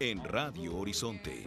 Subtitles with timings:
[0.00, 1.44] en Radio Horizonte.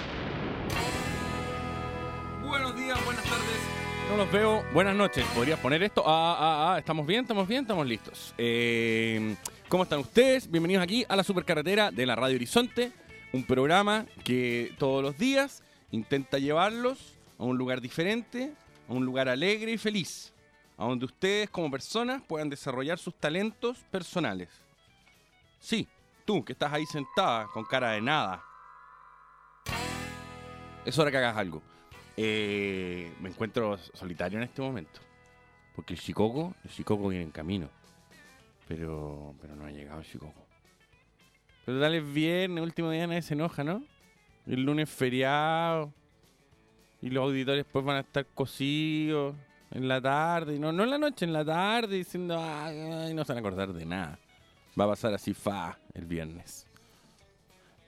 [2.45, 3.81] Buenos días, buenas tardes.
[4.09, 4.63] No los veo.
[4.73, 5.25] Buenas noches.
[5.33, 6.03] ¿Podrías poner esto?
[6.05, 6.79] Ah, ah, ah.
[6.79, 7.21] ¿Estamos bien?
[7.21, 7.61] ¿Estamos bien?
[7.61, 8.33] ¿Estamos listos?
[8.37, 9.35] Eh,
[9.69, 10.51] ¿Cómo están ustedes?
[10.51, 12.91] Bienvenidos aquí a la supercarretera de la Radio Horizonte.
[13.31, 18.51] Un programa que todos los días intenta llevarlos a un lugar diferente,
[18.89, 20.33] a un lugar alegre y feliz.
[20.77, 24.49] A donde ustedes como personas puedan desarrollar sus talentos personales.
[25.61, 25.87] Sí,
[26.45, 28.41] que estás ahí sentada con cara de nada.
[30.85, 31.61] Es hora que hagas algo.
[32.15, 35.01] Eh, me encuentro solitario en este momento.
[35.75, 37.69] Porque el Chicoco, el Chicoco viene en camino.
[38.67, 40.45] Pero, pero no ha llegado el Chicoco.
[41.65, 43.83] Pero dale es viernes, último día nadie se enoja, ¿no?
[44.47, 45.93] El lunes feriado.
[47.01, 49.35] Y los auditores después van a estar cosidos
[49.71, 50.57] en la tarde.
[50.59, 53.85] No, no en la noche, en la tarde, diciendo, no se van a acordar de
[53.85, 54.19] nada.
[54.79, 56.67] Va a pasar así fa el viernes.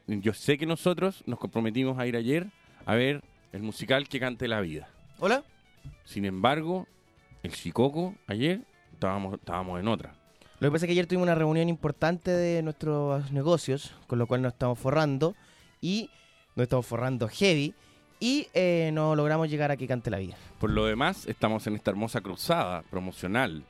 [0.08, 2.48] Yo sé que nosotros nos comprometimos a ir ayer
[2.86, 4.90] a ver el musical que cante la vida.
[5.20, 5.44] Hola.
[6.04, 6.88] Sin embargo,
[7.42, 8.62] el Chicoco ayer
[8.92, 10.16] estábamos, estábamos en otra.
[10.60, 14.28] Lo que pasa es que ayer tuvimos una reunión importante de nuestros negocios, con lo
[14.28, 15.36] cual nos estamos forrando
[15.82, 16.10] y
[16.56, 17.74] nos estamos forrando heavy
[18.20, 20.36] y eh, no logramos llegar a que cante la vida.
[20.60, 23.64] Por lo demás, estamos en esta hermosa cruzada promocional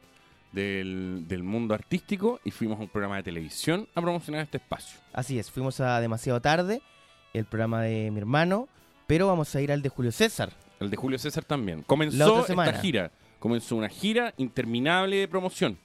[0.54, 5.00] del, del mundo artístico y fuimos a un programa de televisión a promocionar este espacio.
[5.12, 6.82] Así es, fuimos a demasiado tarde,
[7.34, 8.68] el programa de mi hermano,
[9.08, 10.52] pero vamos a ir al de Julio César.
[10.80, 11.82] El de Julio César también.
[11.84, 13.12] Comenzó esta gira.
[13.40, 15.78] Comenzó una gira interminable de promoción.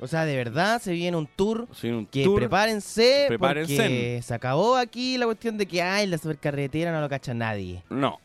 [0.00, 3.76] O sea, de verdad se viene un tour O sea, un que tour- prepárense, Prepárense.
[3.76, 7.84] porque se acabó aquí la cuestión de que ay, la supercarretera no lo cacha nadie.
[7.88, 8.18] No.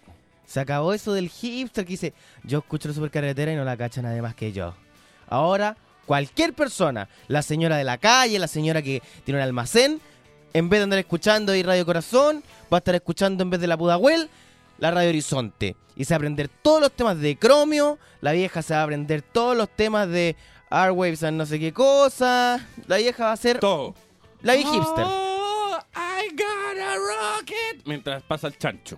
[0.46, 2.13] Se acabó eso del hipster que dice,
[2.44, 4.74] yo escucho la supercarretera y no la cacha nadie más que yo.
[5.28, 10.02] Ahora, cualquier persona, la señora de la calle, la señora que tiene un almacén,
[10.54, 13.68] en vez de andar escuchando ahí Radio Corazón, va a estar escuchando en vez de
[13.68, 14.30] la Pudahuel,
[14.80, 15.76] la Radio Horizonte.
[15.96, 18.84] Y se va a aprender todos los temas de Chromio, la vieja se va a
[18.84, 20.36] aprender todos los temas de
[20.70, 22.66] Airwaves and no sé qué cosa.
[22.88, 23.96] La vieja va a ser Todo.
[24.42, 25.06] la vieja hipster.
[25.08, 27.86] Oh, I got a rocket.
[27.86, 28.98] Mientras pasa el chancho.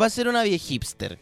[0.00, 1.18] va a ser una vieja hipster.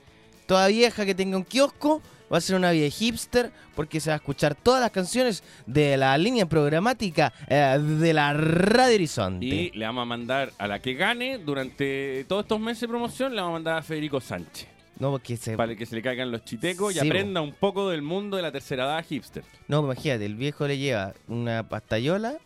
[0.47, 2.03] Toda vieja que tenga un kiosco
[2.33, 5.97] va a ser una vieja hipster porque se va a escuchar todas las canciones de
[5.97, 9.47] la línea programática eh, de la Radio Horizonte.
[9.47, 13.35] Y le vamos a mandar a la que gane durante todos estos meses de promoción,
[13.35, 14.69] le vamos a mandar a Federico Sánchez.
[14.99, 15.57] No, porque se...
[15.57, 18.51] Para que se le caigan los chitecos y aprenda un poco del mundo de la
[18.51, 19.45] tercera edad hipster.
[19.69, 22.39] No, imagínate, el viejo le lleva una pastayola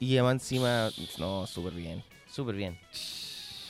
[0.00, 0.90] y lleva encima...
[1.18, 2.76] No, súper bien, súper bien.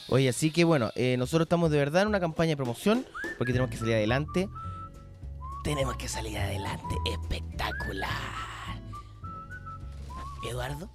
[0.09, 3.07] Oye, así que bueno, eh, nosotros estamos de verdad en una campaña de promoción
[3.39, 4.49] porque tenemos que salir adelante.
[5.63, 6.97] Tenemos que salir adelante.
[7.05, 8.11] Espectacular.
[10.49, 10.91] Eduardo,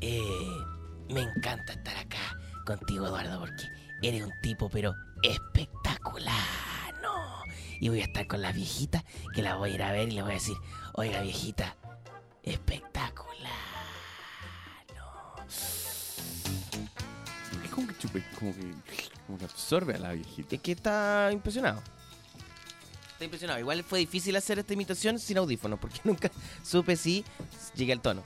[0.00, 0.64] eh,
[1.10, 3.64] me encanta estar acá contigo, Eduardo, porque
[4.00, 6.32] eres un tipo, pero espectacular,
[7.02, 7.42] ¿no?
[7.78, 9.04] Y voy a estar con las viejitas,
[9.34, 10.56] que las voy a ir a ver y les voy a decir,
[10.94, 11.76] oiga, viejita,
[12.42, 13.52] espectacular,
[14.96, 15.44] ¿no?
[17.62, 18.74] Es como que chupe, como que,
[19.26, 20.56] como que absorbe a la viejita.
[20.56, 21.82] Es que está impresionado.
[23.24, 23.60] Impresionado.
[23.60, 26.30] Igual fue difícil hacer esta imitación sin audífonos, porque nunca
[26.62, 27.24] supe si
[27.74, 28.22] llegué al tono.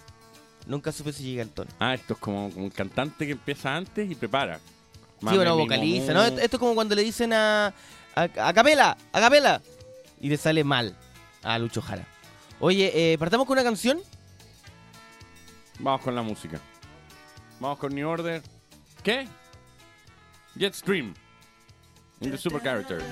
[0.67, 1.71] Nunca supe si llegué al tono.
[1.79, 4.59] Ah, esto es como, como un cantante que empieza antes y prepara.
[5.21, 6.23] Sí, bueno, vocaliza, ¿no?
[6.25, 7.69] Esto esto es como cuando le dicen a,
[8.15, 9.63] a, a capela, a capela,
[10.21, 10.95] y le sale mal
[11.43, 12.07] a Lucho Jara.
[12.61, 14.01] Oye, eh, partamos con una canción.
[15.79, 16.61] Vamos con la música.
[17.61, 18.43] Vamos con New Order.
[19.03, 19.27] ¿Qué?
[20.59, 21.15] Jetstream.
[22.21, 23.03] In the super character.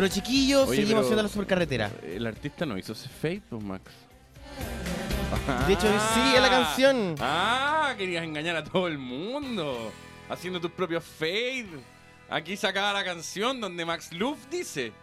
[0.00, 1.90] Pero chiquillos, Oye, seguimos haciendo la supercarretera.
[2.02, 3.92] El artista no hizo ese fade, pues, Max.
[5.66, 7.16] De hecho, sí, es la canción.
[7.20, 9.92] Ah, querías engañar a todo el mundo.
[10.30, 11.68] Haciendo tus propios fade.
[12.30, 14.94] Aquí sacaba la canción donde Max Luff dice.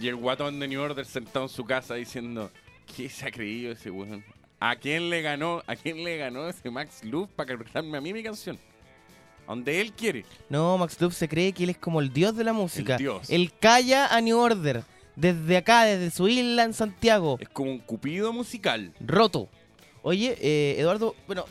[0.00, 2.50] Y el guatón de New Order sentado en su casa diciendo,
[2.96, 4.24] ¿qué se ha creído ese weón?
[4.58, 5.62] ¿A quién le ganó?
[5.66, 8.58] ¿A quién le ganó ese Max Luff para cantarme a mí mi canción?
[9.46, 10.24] Donde él quiere.
[10.48, 12.94] No, Max Luff se cree que él es como el dios de la música.
[12.94, 13.30] El dios.
[13.30, 14.82] Él calla a New Order.
[15.16, 17.36] Desde acá, desde su isla en Santiago.
[17.40, 18.92] Es como un cupido musical.
[19.00, 19.48] Roto.
[20.02, 21.44] Oye, eh, Eduardo, bueno,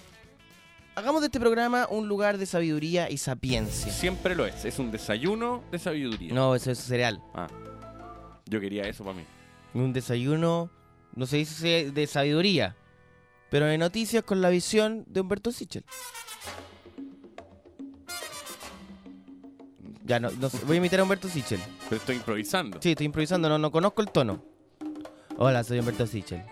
[0.96, 3.92] hagamos de este programa un lugar de sabiduría y sapiencia.
[3.92, 4.66] Siempre lo es.
[4.66, 6.34] Es un desayuno de sabiduría.
[6.34, 7.22] No, eso es cereal.
[7.34, 7.48] Ah,
[8.46, 9.24] yo quería eso para mí.
[9.74, 10.70] Un desayuno,
[11.16, 12.76] no se dice de sabiduría,
[13.50, 15.84] pero de noticias con la visión de Humberto Sichel.
[20.06, 21.60] Ya, no, no sé, voy a imitar a Humberto Sichel.
[21.90, 22.78] Pero estoy improvisando.
[22.82, 24.44] Sí, estoy improvisando, no, no conozco el tono.
[25.38, 26.44] Hola, soy Humberto Sichel.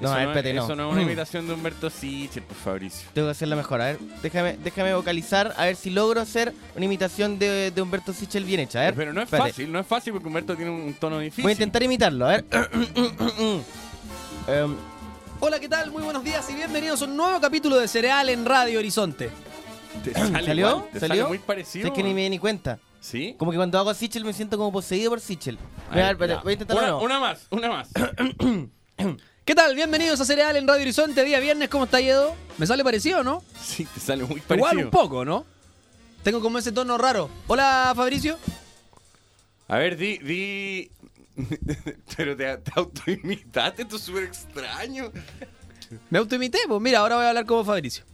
[0.00, 0.64] No, eso a ver, no, espérate, es- no.
[0.64, 3.08] Eso no es una imitación de Humberto Sichel, por Fabricio.
[3.12, 3.80] Tengo que hacerla mejor.
[3.82, 8.12] A ver, déjame, déjame vocalizar, a ver si logro hacer una imitación de, de Humberto
[8.12, 8.80] Sichel bien hecha.
[8.80, 9.50] A ver, Pero no es espérate.
[9.50, 11.42] fácil, no es fácil porque Humberto tiene un tono difícil.
[11.42, 12.44] Voy a intentar imitarlo, a ver.
[14.48, 14.74] Em,
[15.40, 15.90] Hola, ¿qué tal?
[15.92, 19.30] Muy buenos días y bienvenidos a un nuevo capítulo de Cereal en Radio Horizonte.
[20.04, 20.68] ¿Te sale ¿Salió?
[20.70, 20.88] igual?
[20.92, 21.28] ¿Te ¿Salió?
[21.28, 21.88] muy parecido?
[21.88, 22.78] sé que ni me di ni cuenta.
[23.00, 23.34] ¿Sí?
[23.38, 25.58] Como que cuando hago a Sichel me siento como poseído por Sichel.
[25.90, 27.88] A Voy a, ver, voy a intentarlo de una, una más, una más.
[29.44, 29.74] ¿Qué tal?
[29.74, 32.34] Bienvenidos a Cereal en Radio Horizonte, día viernes, ¿cómo está Edo?
[32.58, 33.42] ¿Me sale parecido o no?
[33.60, 34.72] Sí, te sale muy parecido.
[34.72, 35.46] Igual un poco, ¿no?
[36.22, 37.30] Tengo como ese tono raro.
[37.46, 38.36] Hola, Fabricio.
[39.68, 40.90] A ver, di, di...
[42.16, 45.10] Pero te, te autoimitaste, esto es súper extraño.
[46.10, 48.04] Me autoimité, pues mira, ahora voy a hablar como Fabricio.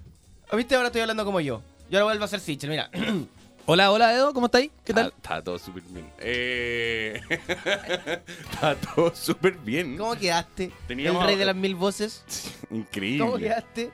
[0.50, 0.74] ¿Ah, ¿Viste?
[0.74, 1.62] Ahora estoy hablando como yo.
[1.90, 2.90] Yo ahora vuelvo a ser Sichel, mira.
[3.66, 4.70] Hola, hola, Edo, ¿cómo estáis?
[4.84, 5.06] ¿Qué tal?
[5.16, 6.06] Está, todo súper bien.
[6.18, 7.18] Eh...
[8.52, 9.96] está todo súper bien.
[9.96, 10.70] ¿Cómo quedaste?
[10.86, 12.22] Teníamos- El rey de las mil voces.
[12.70, 13.20] Increíble.
[13.24, 13.90] ¿Cómo quedaste?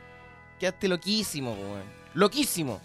[0.58, 1.84] Quedaste loquísimo, weón.
[2.14, 2.80] Loquísimo.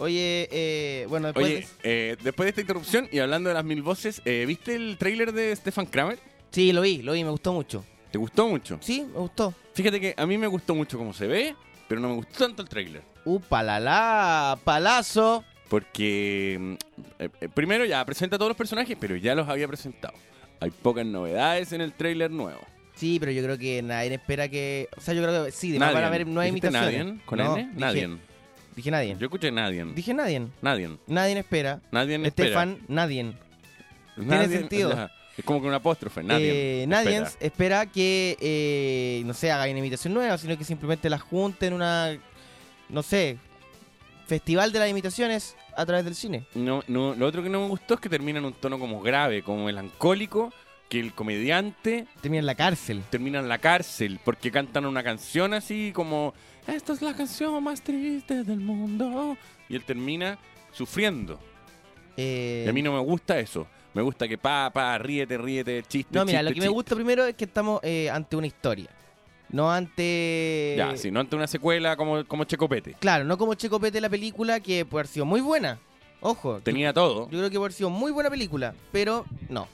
[0.00, 1.46] Oye, eh, bueno, después...
[1.46, 4.96] Oye, eh, después de esta interrupción y hablando de las mil voces, eh, ¿viste el
[4.98, 6.18] tráiler de Stefan Kramer?
[6.50, 7.84] Sí, lo vi, lo vi, me gustó mucho.
[8.10, 8.78] ¿Te gustó mucho?
[8.82, 9.54] Sí, me gustó.
[9.74, 11.54] Fíjate que a mí me gustó mucho cómo se ve,
[11.88, 13.02] pero no me gustó tanto el tráiler.
[13.24, 15.44] Uh, palala, palazo.
[15.68, 16.72] Porque, mm,
[17.18, 20.14] eh, eh, primero ya presenta a todos los personajes, pero ya los había presentado.
[20.60, 22.60] Hay pocas novedades en el tráiler nuevo.
[22.94, 24.88] Sí, pero yo creo que nadie espera que...
[24.96, 27.06] O sea, yo creo que sí, de más van a haber nueve ¿Dijiste imitaciones.
[27.06, 27.20] Nadie?
[27.26, 27.68] ¿Con No, N?
[27.68, 28.16] dije- Nadie.
[28.74, 29.16] Dije nadie.
[29.18, 29.84] Yo escuché nadie.
[29.94, 30.46] Dije nadie.
[30.62, 30.90] Nadie.
[31.06, 31.80] Nadie espera.
[31.90, 32.28] Nadie espera.
[32.48, 33.34] Estefan, nadie.
[34.16, 34.90] Nadie- sentido.
[34.94, 36.22] ya, Es como que un apóstrofe.
[36.22, 36.82] Nadie.
[36.82, 37.36] Eh, nadie espera.
[37.40, 41.74] espera, que, eh, no sé, haga una imitación nueva, sino que simplemente la junten en
[41.74, 42.16] una,
[42.88, 43.36] no sé,
[44.26, 46.46] festival de las imitaciones a través del cine.
[46.54, 49.00] No, no, lo otro que no me gustó es que termina en un tono como
[49.02, 50.52] grave, como melancólico,
[50.88, 53.02] que el comediante Termina en la cárcel.
[53.10, 56.32] termina en la cárcel porque cantan una canción así como
[56.68, 59.36] esta es la canción más triste del mundo
[59.68, 60.38] y él termina
[60.72, 61.40] sufriendo.
[62.16, 63.66] Eh, Y a mí no me gusta eso.
[63.96, 66.94] Me gusta que pa, pa, ríete, ríete, chiste, no, mira, chiste, lo que me gusta
[66.94, 68.90] primero es que estamos eh, ante una historia.
[69.48, 70.74] No ante...
[70.76, 72.92] Ya, si no ante una secuela como, como Checopete.
[73.00, 75.78] Claro, no como Checopete la película, que puede haber sido muy buena.
[76.20, 77.22] Ojo, Tenía todo.
[77.30, 79.66] Yo creo que puede haber sido muy buena película, pero no.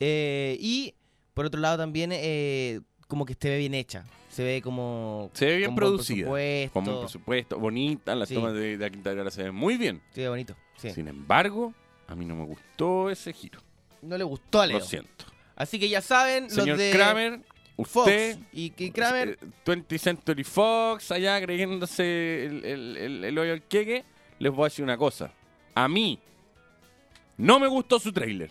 [0.00, 0.92] Eh, y
[1.32, 4.04] por otro lado también eh, como que se ve bien hecha.
[4.28, 5.30] Se ve como...
[5.32, 6.26] Se ve bien con producida.
[6.74, 8.34] Con un presupuesto, bonita, las Sí.
[8.34, 10.02] tomas de, de la Quinta Vergara se ven muy bien.
[10.10, 10.54] Se ve bonito.
[10.76, 10.90] Sí.
[10.90, 11.72] Sin embargo,
[12.08, 13.60] a mí no me gustó ese giro.
[14.02, 14.78] No le gustó a Leo.
[14.78, 15.24] Lo siento.
[15.56, 17.40] Así que ya saben, Señor los de Kramer,
[17.76, 23.38] Fox usted, y, y Kramer, eh, 20th Century Fox, allá creyéndose el, el, el, el
[23.38, 24.04] hoyo al queque,
[24.38, 25.32] les voy a decir una cosa.
[25.74, 26.18] A mí
[27.36, 28.50] no me gustó su tráiler.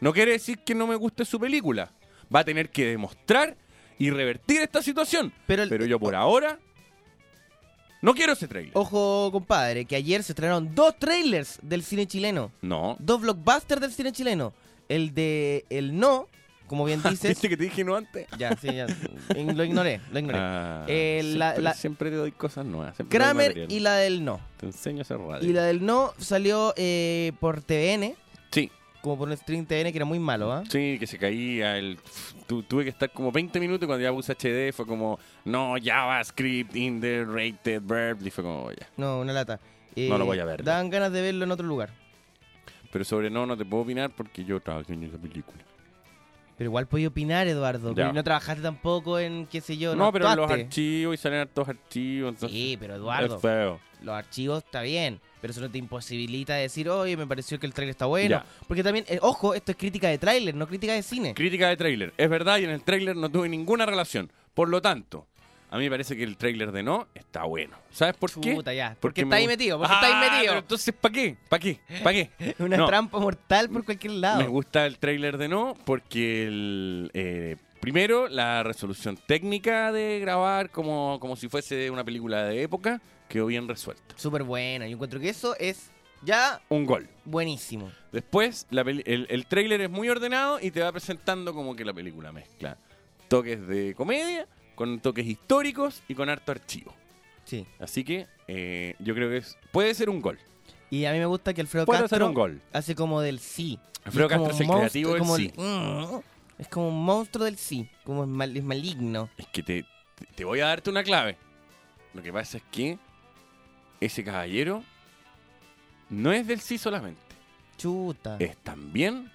[0.00, 1.90] No quiere decir que no me guste su película.
[2.34, 3.56] Va a tener que demostrar
[3.98, 5.32] y revertir esta situación.
[5.46, 6.58] pero, el- Pero yo por ahora
[8.04, 8.72] no quiero ese tráiler.
[8.74, 12.52] ojo compadre, que ayer se estrenaron dos trailers del cine chileno.
[12.62, 12.96] No.
[13.00, 14.52] Dos blockbusters del cine chileno.
[14.88, 16.28] El de El No,
[16.66, 17.30] como bien dices.
[17.30, 18.26] ¿Viste que te dije no antes?
[18.38, 18.86] ya, sí, ya.
[19.34, 20.38] Lo ignoré, lo ignoré.
[20.40, 22.94] Ah, Eh, siempre, la- siempre te doy cosas nuevas.
[23.08, 24.40] Kramer y la del No.
[24.58, 25.48] Te enseño a hacer radio.
[25.48, 28.14] Y la del No salió eh, por TVN,
[28.52, 28.70] Sí,
[29.04, 30.64] como por un stream TVN que era muy malo, ¿ah?
[30.68, 31.76] sí, que se caía.
[31.78, 31.98] El...
[32.46, 35.74] Tu- tuve que estar como 20 minutos y cuando ya puse HD fue como, no,
[35.82, 38.18] JavaScript in the rated verb.
[38.26, 38.88] Y fue como, ya.
[38.96, 39.60] No, una lata.
[39.94, 41.90] Eh, No lo voy a ver, Dan ganas de verlo en otro lugar.
[42.90, 45.62] Pero sobre no, no te puedo opinar porque yo trabajé en esa película.
[46.56, 47.94] Pero igual podía opinar, Eduardo.
[47.94, 51.16] Pero no trabajaste tampoco en, qué sé yo, No, no, pero en los archivos y
[51.18, 52.34] salen hartos archivos.
[52.34, 53.80] Entonces Sí, pero Es Eduardo, feo.
[54.02, 55.20] los archivos está bien.
[55.44, 58.30] Pero eso no te imposibilita decir, oye, me pareció que el tráiler está bueno.
[58.38, 58.46] Ya.
[58.66, 61.34] Porque también, eh, ojo, esto es crítica de tráiler, no crítica de cine.
[61.34, 62.14] Crítica de tráiler.
[62.16, 64.32] Es verdad, y en el tráiler no tuve ninguna relación.
[64.54, 65.26] Por lo tanto,
[65.70, 67.76] a mí me parece que el tráiler de No está bueno.
[67.90, 68.56] ¿Sabes por qué?
[68.74, 68.96] Ya.
[68.98, 70.58] Porque, me está ahí gu- metido, porque Ah, está ahí pero metido.
[70.60, 71.36] entonces, ¿para qué?
[71.50, 71.80] ¿Para qué?
[72.02, 72.30] ¿Para qué?
[72.60, 72.86] Una No.
[72.86, 74.40] trampa mortal por cualquier lado.
[74.40, 80.70] Me gusta el tráiler de No porque el, eh, primero la resolución técnica de grabar
[80.70, 84.14] como, como si fuese una película de época quedó bien resuelta.
[84.16, 84.86] Súper buena.
[84.86, 85.90] Yo encuentro que eso es
[86.22, 87.08] ya Un gol.
[87.24, 87.90] buenísimo.
[88.12, 91.84] Después la peli- el, el tráiler es muy ordenado y te va presentando como que
[91.84, 92.78] la película mezcla
[93.28, 96.94] toques de comedia con toques históricos y con harto archivo.
[97.44, 97.66] Sí.
[97.78, 100.38] Así que eh, yo creo que es, puede ser un gol.
[100.90, 102.60] Y a mí me gusta que Alfredo Puede Castro ser un gol.
[102.72, 103.78] hace como del sí.
[104.04, 105.52] Alfredo como Castro es el creativo del como sí.
[105.56, 106.18] Mm,
[106.58, 107.88] es como un monstruo del sí.
[108.04, 109.28] Como es, mal- es maligno.
[109.36, 109.84] Es que te-
[110.34, 111.36] te voy a darte una clave.
[112.14, 112.98] Lo que pasa es que
[114.04, 114.82] ese caballero
[116.10, 117.20] no es del sí solamente.
[117.76, 118.36] Chuta.
[118.38, 119.30] Es también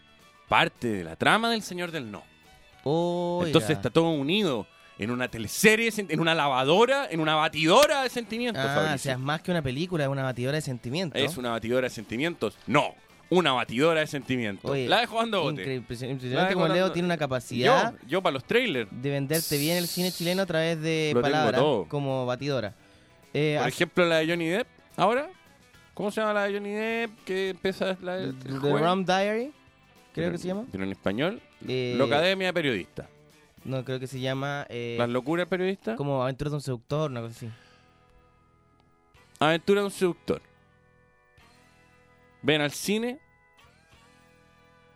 [0.48, 2.24] parte de la trama del Señor del No.
[2.84, 3.48] Oiga.
[3.48, 4.66] Entonces está todo unido
[4.98, 8.64] en una teleserie, en una lavadora, en una batidora de sentimientos.
[8.66, 8.98] Ah, o Fabricio.
[9.00, 11.22] sea, es más que una película, es una batidora de sentimientos.
[11.22, 12.58] ¿Es una batidora de sentimientos?
[12.68, 12.96] No,
[13.30, 14.70] una batidora de sentimientos.
[14.70, 15.76] Oye, la dejo dando bote.
[15.76, 18.90] Impresionante como Leo tiene una capacidad Yo, yo para los trailers.
[18.92, 22.76] de venderte bien el cine chileno a través de Lo palabras como batidora.
[23.34, 24.68] Eh, Por ejemplo, la de Johnny Depp.
[24.98, 25.30] Ahora,
[25.94, 27.24] ¿cómo se llama la de Johnny Depp?
[27.26, 28.82] Que empieza la The el The jueves?
[28.82, 29.54] Rum Diary, creo
[30.14, 30.66] Pero- que se llama.
[30.72, 33.08] Pero en español, Eh, la Academia Periodista.
[33.66, 35.98] No, creo que se llama eh, Las locuras periodistas.
[35.98, 37.50] como Aventuras de un seductor, una cosa así.
[39.40, 40.42] Aventura de un seductor.
[42.42, 43.20] Ven al cine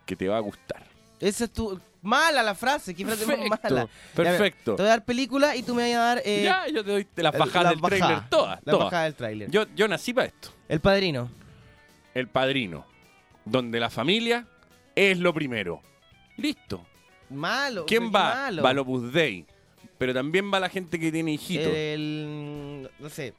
[0.06, 0.82] que te va a gustar.
[1.20, 1.78] Esa es tu...
[2.04, 3.88] Mala la frase, qué frase más mala.
[4.14, 4.76] Perfecto.
[4.76, 6.22] Te voy a dar película y tú me vas a dar...
[6.24, 8.60] eh, ya, yo te doy las el- bajadas la del bajada, trailer todas.
[8.64, 8.84] La todas.
[8.84, 9.50] bajada del tráiler.
[9.50, 10.50] Yo, yo nací para esto.
[10.68, 11.30] El Padrino.
[12.14, 12.86] El Padrino.
[13.46, 14.46] Donde la familia
[14.94, 15.80] es lo primero.
[16.36, 16.86] Listo.
[17.30, 17.86] Malo.
[17.86, 18.34] ¿Quién va?
[18.34, 18.62] malo.
[18.62, 19.46] Va el Opus Dei.
[19.96, 21.72] Pero también va la gente que tiene hijitos.
[21.74, 22.90] El...
[22.98, 23.32] No sé.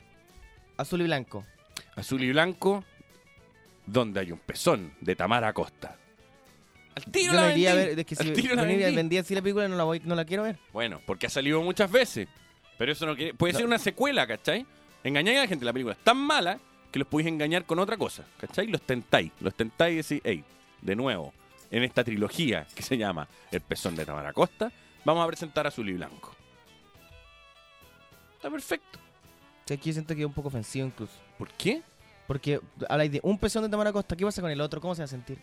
[0.77, 1.45] Azul y blanco.
[1.95, 2.83] Azul y blanco.
[3.85, 5.95] Donde hay un pezón de Tamara Costa.
[6.95, 7.89] Al tiro Yo la no iría a vendí.
[7.89, 7.99] ver...
[7.99, 9.17] Es que Al si tiro la vendí.
[9.17, 10.57] así la película no la, voy, no la quiero ver.
[10.71, 12.27] Bueno, porque ha salido muchas veces.
[12.77, 13.33] Pero eso no quiere.
[13.33, 14.65] Puede ser una secuela, ¿cachai?
[15.03, 15.65] Engañáis a la gente.
[15.65, 16.59] La película es tan mala
[16.91, 18.67] que los podéis engañar con otra cosa, ¿cachai?
[18.67, 19.31] Los tentáis.
[19.41, 20.43] Los tentáis y decís, hey,
[20.81, 21.33] de nuevo,
[21.69, 24.71] en esta trilogía que se llama El pezón de Tamara Costa,
[25.03, 26.33] vamos a presentar Azul y Blanco.
[28.35, 28.99] Está perfecto.
[28.99, 31.13] O sea, aquí yo siento que es un poco ofensivo incluso.
[31.37, 31.81] ¿Por qué?
[32.27, 34.79] Porque habláis de un pezón de Tamara Costa, ¿qué pasa con el otro?
[34.79, 35.37] ¿Cómo se va a sentir?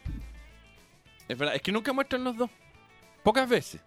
[1.28, 2.50] Es verdad, es que nunca muestran los dos.
[3.22, 3.80] Pocas veces.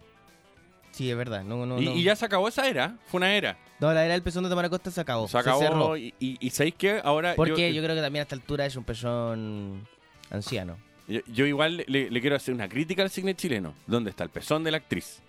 [0.92, 1.44] Sí, es verdad.
[1.44, 1.92] No, no, y, no.
[1.92, 2.96] y ya se acabó esa era.
[3.06, 3.58] Fue una era.
[3.80, 5.28] No, la era del pezón de Tamara Costa se acabó.
[5.28, 5.60] se acabó.
[5.60, 5.96] cerró.
[5.96, 7.00] y, y, y ¿sabéis qué?
[7.04, 7.34] Ahora.
[7.36, 9.86] Porque yo, creo que también a esta altura es un pezón
[10.30, 10.78] anciano.
[11.06, 13.74] Yo, yo igual le, le quiero hacer una crítica al cine chileno.
[13.86, 15.20] ¿Dónde está el pezón de la actriz?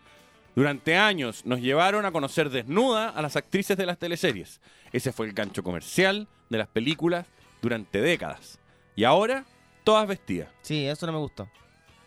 [0.56, 4.60] Durante años nos llevaron a conocer desnuda a las actrices de las teleseries.
[4.92, 7.28] Ese fue el gancho comercial de las películas
[7.62, 8.58] durante décadas.
[8.96, 9.46] Y ahora,
[9.84, 10.50] todas vestidas.
[10.62, 11.48] Sí, eso no me gustó.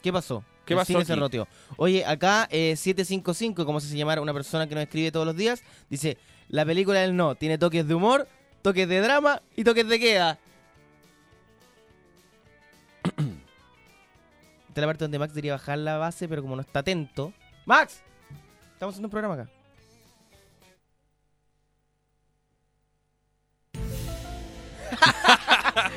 [0.02, 0.45] ¿Qué pasó?
[0.64, 1.49] ¿Qué El pasó cine se roteó.
[1.76, 5.62] Oye, acá eh, 755, como se llama una persona que nos escribe todos los días,
[5.88, 6.16] dice,
[6.49, 8.28] la película del no tiene toques de humor,
[8.62, 10.38] toques de drama y toques de queda.
[14.69, 17.33] Esta es la parte donde Max debería bajar la base, pero como no está atento.
[17.66, 18.02] ¡Max!
[18.75, 19.50] Estamos haciendo un programa acá.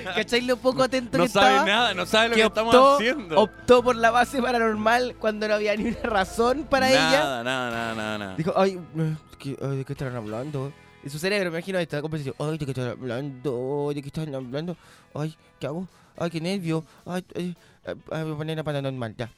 [0.15, 1.65] ¿Cacháis lo poco atento No que sabe estaba?
[1.65, 3.39] nada, no sabe lo que, que estamos optó, haciendo.
[3.39, 7.10] optó por la base paranormal cuando no había ni una razón para ella.
[7.12, 8.36] Nada, nada, nada, nada.
[8.36, 10.72] Dijo, ay, eh, ¿qué- ay, ¿de qué están hablando?
[11.03, 12.36] Y su cerebro, me imagino esta conversación.
[12.39, 13.91] Ay, ¿de qué están hablando?
[13.93, 14.77] ¿De qué están hablando?
[15.13, 15.88] Ay, ¿qué hago?
[16.17, 16.83] Ay, qué nervio.
[17.05, 17.55] Ay, ay,
[17.86, 19.29] ay, ay, voy a poner la paranormal, ya.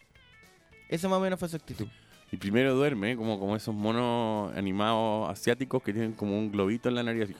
[0.89, 1.87] Esa más o menos fue su actitud.
[2.31, 3.15] Y primero duerme, ¿eh?
[3.15, 7.23] como, como esos monos animados asiáticos que tienen como un globito en la nariz.
[7.23, 7.35] así.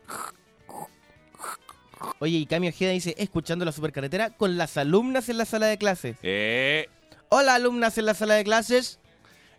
[2.20, 5.78] Oye, y Cami Ojeda dice, escuchando la supercarretera con las alumnas en la sala de
[5.78, 6.18] clases.
[6.24, 6.88] ¡Eh!
[7.30, 9.00] Hola, alumnas en la sala de clases.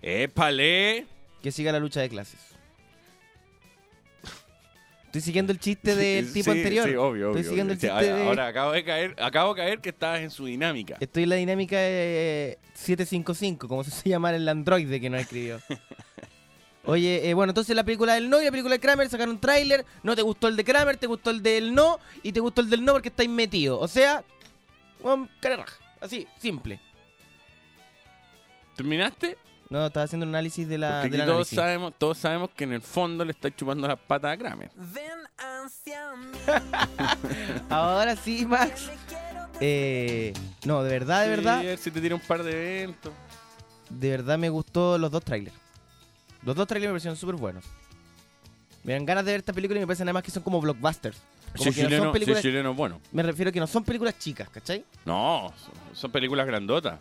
[0.03, 1.07] ¡Épale!
[1.43, 2.41] Que siga la lucha de clases.
[5.07, 6.87] Estoy siguiendo el chiste del tipo sí, anterior.
[6.89, 7.75] Sí, obvio, Estoy obvio, siguiendo obvio.
[7.75, 10.45] el chiste ahora- de- Ahora acabo de caer, acabo de caer que estabas en su
[10.45, 10.97] dinámica.
[11.01, 15.59] Estoy en la dinámica de 755, como se llamar el androide que nos escribió.
[16.87, 19.41] Oye, eh, bueno, entonces la película del no y la película de Kramer sacaron un
[19.41, 19.85] tráiler.
[20.03, 22.71] No te gustó el de Kramer, te gustó el del no y te gustó el
[22.71, 23.79] del no porque estáis metido.
[23.81, 24.23] O sea,
[25.03, 25.77] um, cara raja.
[26.01, 26.81] Así, simple.
[28.77, 29.37] ¿Terminaste?
[29.69, 31.57] No, estaba haciendo un análisis de la, Porque del aquí todos análisis.
[31.57, 34.71] sabemos, todos sabemos que en el fondo le está chupando las patas a Kramer.
[37.69, 38.91] Ahora sí, Max.
[39.61, 40.33] Eh,
[40.65, 43.13] no, de verdad, de Sí, verdad, a ver si te tira un par de eventos.
[43.91, 45.57] de verdad me gustó los dos trailers.
[46.47, 47.65] Los dos trailers me parecieron súper buenos.
[48.85, 51.19] Me dan ganas de ver esta película y me parecen además que son como blockbusters.
[51.57, 53.01] Como que no chileno, son películas, si chileno, bueno.
[53.11, 54.85] me refiero a que no son películas chicas, ¿cachai?
[55.05, 55.53] No,
[55.93, 57.01] son, películas grandotas.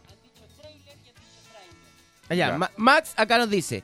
[2.28, 2.58] Allá, Ya.
[2.58, 3.84] Ma- Max acá nos dice,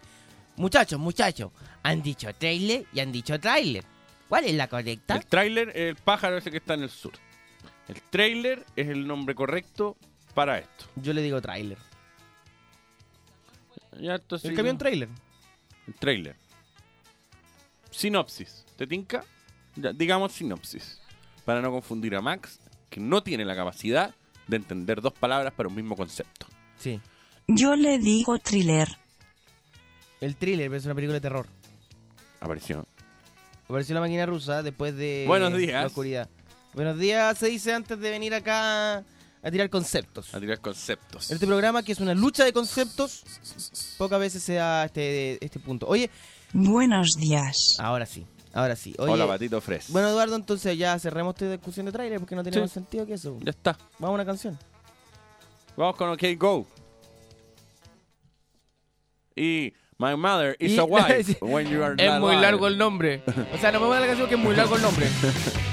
[0.55, 1.51] muchachos, muchachos,
[1.83, 3.83] han dicho trailer y han dicho trailer.
[4.27, 5.15] ¿Cuál es la correcta?
[5.15, 7.11] El tráiler es el pájaro ese que está en el sur.
[7.87, 9.95] El trailer es el nombre correcto
[10.33, 10.85] para esto.
[10.95, 11.77] Yo le digo trailer.
[13.99, 15.09] Ya, entonces, El camión trailer.
[15.91, 16.35] El trailer.
[17.91, 18.63] Sinopsis.
[18.77, 19.25] ¿Te tinca?
[19.75, 21.01] Ya, digamos sinopsis.
[21.43, 24.15] Para no confundir a Max, que no tiene la capacidad
[24.47, 26.47] de entender dos palabras para un mismo concepto.
[26.79, 27.01] Sí.
[27.47, 28.87] Yo le digo thriller.
[30.21, 31.47] El thriller es una película de terror.
[32.39, 32.85] Apareció.
[33.65, 35.81] Apareció la máquina rusa después de Buenos días.
[35.81, 36.29] la oscuridad.
[36.73, 39.03] Buenos días, se dice antes de venir acá
[39.43, 40.33] a tirar conceptos.
[40.35, 41.29] A tirar conceptos.
[41.31, 43.23] En este programa, que es una lucha de conceptos,
[43.97, 45.87] pocas veces se da este, este punto.
[45.87, 46.09] Oye,
[46.53, 47.77] Buenos días.
[47.79, 48.93] ahora sí, ahora sí.
[48.99, 49.89] Oye, Hola, Patito Fres.
[49.89, 52.61] bueno, Eduardo, entonces ya cerremos esta discusión de trailer porque no tiene Sí.
[52.61, 53.37] más sentido que eso.
[53.41, 53.77] Ya está.
[53.99, 54.57] Vamos a una canción.
[55.77, 56.67] Vamos con OK Go.
[59.35, 62.41] Y My Mother is Y- a Wife when you are Es not muy alive.
[62.41, 63.23] largo el nombre.
[63.53, 65.07] O sea, no me voy a la canción que es muy largo el nombre.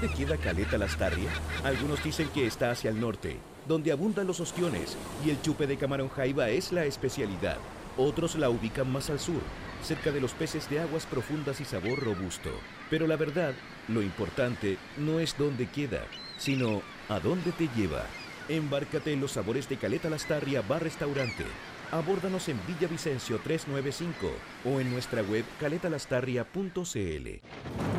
[0.00, 1.28] ¿Dónde queda Caleta Lastarria?
[1.64, 5.76] Algunos dicen que está hacia el norte, donde abundan los ostiones y el chupe de
[5.76, 7.56] camarón jaiba es la especialidad.
[7.96, 9.40] Otros la ubican más al sur,
[9.82, 12.50] cerca de los peces de aguas profundas y sabor robusto.
[12.88, 13.54] Pero la verdad,
[13.88, 16.04] lo importante no es dónde queda,
[16.38, 18.04] sino a dónde te lleva.
[18.48, 21.44] Embárcate en los sabores de Caleta Lastarria Bar Restaurante.
[21.90, 24.30] Abórdanos en Villavicencio 395
[24.64, 27.97] o en nuestra web caletalastarria.cl.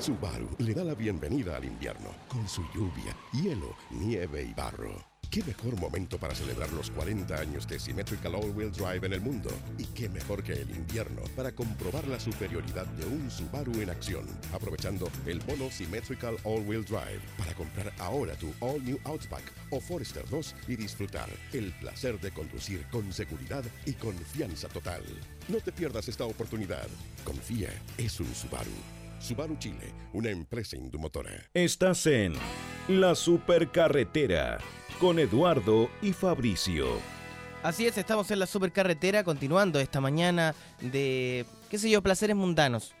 [0.00, 4.94] Subaru le da la bienvenida al invierno con su lluvia, hielo, nieve y barro.
[5.30, 9.50] ¿Qué mejor momento para celebrar los 40 años de Symmetrical All-Wheel Drive en el mundo?
[9.76, 14.26] ¿Y qué mejor que el invierno para comprobar la superioridad de un Subaru en acción?
[14.54, 20.26] Aprovechando el bono Symmetrical All-Wheel Drive para comprar ahora tu All New Outback o Forester
[20.30, 25.02] 2 y disfrutar el placer de conducir con seguridad y confianza total.
[25.48, 26.88] No te pierdas esta oportunidad.
[27.22, 28.99] Confía, es un Subaru.
[29.20, 31.30] Subaru Chile, una empresa indumotora.
[31.54, 32.32] Estás en
[32.88, 34.58] La Supercarretera
[34.98, 36.86] con Eduardo y Fabricio.
[37.62, 42.94] Así es, estamos en la supercarretera continuando esta mañana de, qué sé yo, placeres mundanos.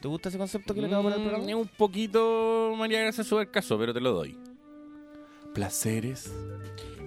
[0.00, 1.50] ¿Te gusta ese concepto que le acabo de poner al Mm, programa?
[1.50, 4.38] Es un poquito María Gracia sube el caso, pero te lo doy.
[5.54, 6.32] Placeres.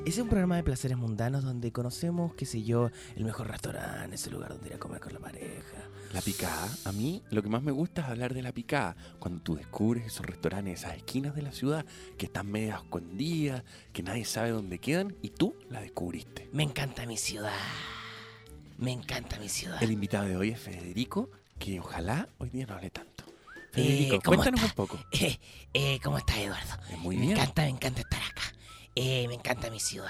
[0.08, 4.30] Es un programa de placeres mundanos donde conocemos, qué sé yo, el mejor restaurante, ese
[4.30, 5.84] lugar donde ir a comer con la pareja.
[6.14, 6.70] La picada.
[6.86, 8.96] A mí lo que más me gusta es hablar de la picada.
[9.20, 11.86] Cuando tú descubres esos restaurantes, esas esquinas de la ciudad
[12.18, 16.48] que están medio escondidas, que nadie sabe dónde quedan y tú la descubriste.
[16.54, 17.52] Me encanta mi ciudad.
[18.78, 19.84] Me encanta mi ciudad.
[19.84, 23.26] El invitado de hoy es Federico, que ojalá hoy día no hable tanto.
[23.26, 24.82] Eh, Federico, ¿cómo cuéntanos está?
[24.82, 25.04] un poco.
[25.12, 25.38] Eh,
[25.74, 26.76] eh, ¿Cómo estás, Eduardo?
[26.92, 27.38] Eh, Muy me bien.
[27.38, 28.54] encanta, me encanta estar acá.
[29.00, 30.10] Eh, me encanta mi ciudad.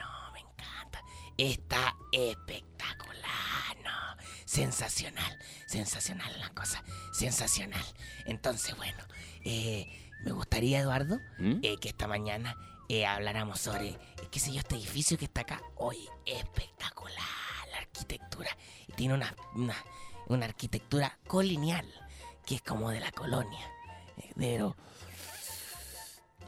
[0.00, 1.00] No, me encanta.
[1.38, 4.20] Está espectacular, no.
[4.44, 6.82] Sensacional, sensacional la cosa.
[7.12, 7.84] Sensacional.
[8.24, 8.98] Entonces, bueno,
[9.44, 9.86] eh,
[10.24, 11.60] me gustaría, Eduardo, ¿Mm?
[11.62, 12.56] eh, que esta mañana
[13.06, 13.96] habláramos sobre,
[14.32, 15.62] qué sé yo, este edificio que está acá.
[15.76, 17.22] Hoy, espectacular
[17.70, 18.50] la arquitectura.
[18.88, 19.76] Y tiene una, una,
[20.26, 21.86] una arquitectura colineal,
[22.44, 23.70] que es como de la colonia.
[24.36, 24.76] Pero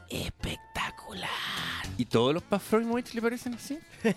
[0.09, 1.29] espectacular.
[1.97, 3.79] ¿Y todos los Pafroimovich le parecen así?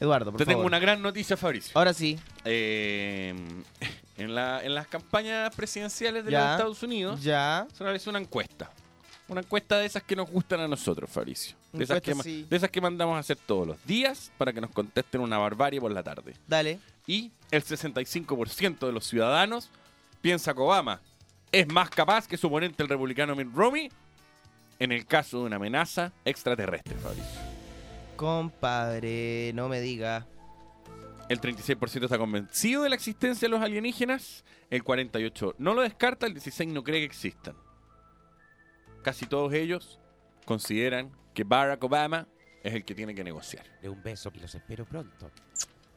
[0.00, 1.72] Eduardo, por Te tengo una gran noticia, Fabricio.
[1.74, 3.34] Ahora sí, Eh,
[4.16, 6.40] en, la- en las campañas presidenciales de Ya.
[6.44, 7.66] los Estados Unidos ya.
[7.72, 8.70] se realizó una encuesta.
[9.28, 11.56] Una encuesta de esas que nos gustan a nosotros, Fabricio.
[11.72, 12.46] De esas, Encuesta, que, ma- sí.
[12.50, 15.80] de esas que mandamos a hacer todos los días para que nos contesten una barbarie
[15.80, 16.34] por la tarde.
[16.48, 16.80] Dale.
[17.06, 19.70] Y el 65% de los ciudadanos
[20.20, 21.00] piensa que Obama
[21.52, 23.90] es más capaz que su oponente el republicano Mitt Romney
[24.78, 27.40] en el caso de una amenaza extraterrestre, Fabricio.
[28.16, 30.26] Compadre, no me diga.
[31.28, 36.26] El 36% está convencido de la existencia de los alienígenas, el 48% no lo descarta,
[36.26, 37.54] el 16% no cree que existan.
[39.02, 40.00] Casi todos ellos
[40.44, 42.26] consideran que Barack Obama
[42.62, 43.64] es el que tiene que negociar.
[43.80, 45.30] De un beso que los espero pronto.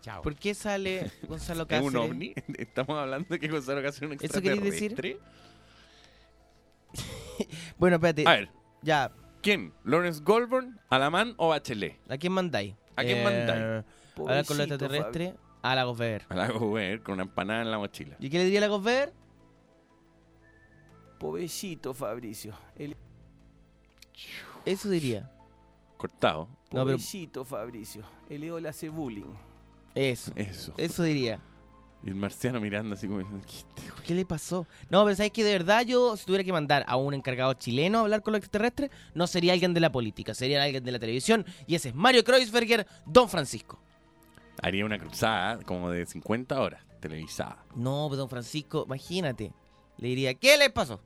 [0.06, 0.22] Chao.
[0.22, 1.90] ¿Por qué sale Gonzalo ¿Es Cáceres?
[1.90, 2.36] un ovni?
[2.60, 4.92] Estamos hablando de que Gonzalo Cáceres es un ¿Eso queréis decir?
[4.92, 5.20] extraterrestre.
[7.80, 8.24] Bueno, espérate.
[8.28, 8.50] A ver,
[8.84, 9.74] Ya, ¿quién?
[9.84, 12.00] ¿Lawrence Goldburn, Alamán o Bachelet?
[12.08, 12.76] ¿a quién mandáis?
[12.96, 13.84] ¿A quién mandáis?
[14.16, 16.24] Hablar con los extraterrestres a Lagos Ver.
[16.30, 18.16] A la con una empanada en la mochila.
[18.20, 19.12] ¿Y qué le diría a Lagos Ver?
[21.18, 22.56] Pobrecito Fabricio.
[22.76, 22.96] El
[24.66, 25.32] Eso diría.
[25.98, 26.46] Cortado.
[26.46, 28.04] No, pero pobrecito Fabricio.
[28.30, 29.34] El Leo le hace bullying.
[29.96, 30.32] Eso.
[30.36, 30.74] Eso.
[30.78, 31.40] Eso diría.
[32.04, 34.04] Y el marciano mirando así como diciendo, "¿Qué este güey?".
[34.06, 34.68] ¿Qué le pasó?
[34.92, 37.98] No, pero sabes que de verdad yo, si tuviera que mandar a un encargado chileno
[37.98, 41.00] a hablar con los extraterrestres, no sería alguien de la política, sería alguien de la
[41.00, 41.46] televisión.
[41.66, 43.80] Y ese es Mario Kreuzberger, Don Francisco.
[44.62, 47.66] Haría una cruzada como de 50 horas, televisada.
[47.76, 49.52] No, pero Don Francisco, imagínate.
[49.98, 51.02] Le diría, ¿qué les pasó?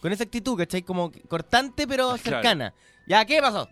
[0.00, 0.82] Con esa actitud, ¿cachai?
[0.82, 2.18] Como cortante pero Claro.
[2.22, 2.74] cercana.
[3.08, 3.68] Ya, ¿qué pasó?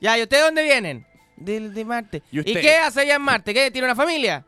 [0.00, 1.06] Ya, ¿y ustedes dónde vienen?
[1.44, 2.22] De, de Marte.
[2.30, 3.52] ¿Y qué hace allá en Marte?
[3.54, 3.70] ¿Qué?
[3.70, 4.44] ¿Tiene una familia?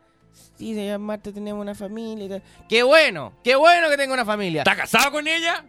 [0.56, 2.42] Sí, allá en Marte tenemos una familia y tal.
[2.68, 3.34] ¡Qué bueno!
[3.42, 4.62] ¡Qué bueno que tenga una familia!
[4.62, 5.64] ¿Está casado con ella?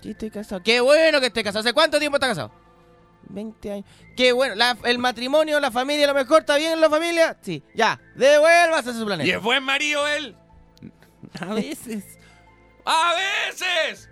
[0.00, 0.62] Sí, estoy casado.
[0.62, 1.60] ¡Qué bueno que esté casado!
[1.60, 2.50] ¿Hace cuánto tiempo está casado?
[3.28, 3.86] 20 años.
[4.16, 4.54] ¡Qué bueno!
[4.54, 7.36] La- el matrimonio, la familia, lo mejor, ¿está bien la familia?
[7.40, 8.00] Sí, ya.
[8.16, 9.28] Devuélvase a su planeta.
[9.28, 10.36] ¿Y es buen marido él?
[11.40, 12.18] A veces.
[12.84, 13.14] ¡A
[13.48, 14.08] veces!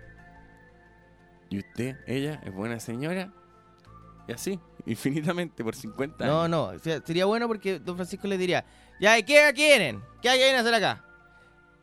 [1.49, 3.33] ¿Y usted, ella, es buena señora?
[4.27, 6.49] Y así, infinitamente, por 50 No, años.
[6.49, 8.65] no, o sea, sería bueno porque Don Francisco le diría,
[8.99, 10.01] ya, ¿y qué quieren?
[10.21, 11.03] ¿Qué que hacer acá?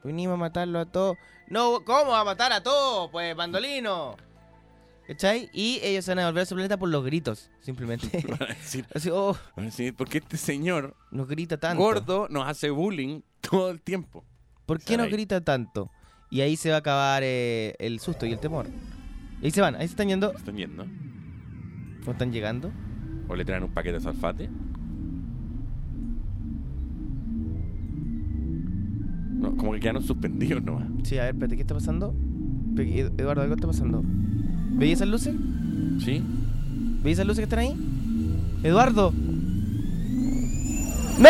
[0.04, 1.16] Venimos a matarlo a todos.
[1.48, 3.10] No, ¿cómo va a matar a todos?
[3.10, 4.16] Pues, bandolino.
[5.06, 5.48] ¿Cachai?
[5.54, 8.22] Y ellos se van a devolver a su planeta por los gritos, simplemente.
[8.28, 11.82] Van a decir, Así, oh, van a decir, ¿por qué este señor nos grita tanto.
[11.82, 14.22] gordo nos hace bullying todo el tiempo?
[14.66, 15.12] ¿Por qué nos ahí.
[15.12, 15.90] grita tanto?
[16.30, 18.66] Y ahí se va a acabar eh, el susto y el temor.
[19.42, 20.30] Ahí se van, ahí se están yendo.
[20.32, 20.84] ¿Están viendo?
[22.06, 22.70] ¿O están llegando?
[23.28, 24.48] ¿O le traen un paquete de salfate?
[29.38, 30.88] No, como que quedaron suspendidos nomás.
[31.04, 32.14] Sí, a ver, espérate, ¿qué está pasando?
[32.76, 34.02] Eduardo, ¿algo está pasando?
[34.72, 35.34] ¿Veis esas luces?
[35.98, 36.22] ¿Sí?
[37.02, 37.74] ¿Veis esas luces que están ahí?
[38.62, 39.12] ¡Eduardo!
[41.18, 41.28] ¡No!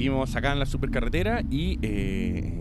[0.00, 2.54] Seguimos acá en la supercarretera y eh,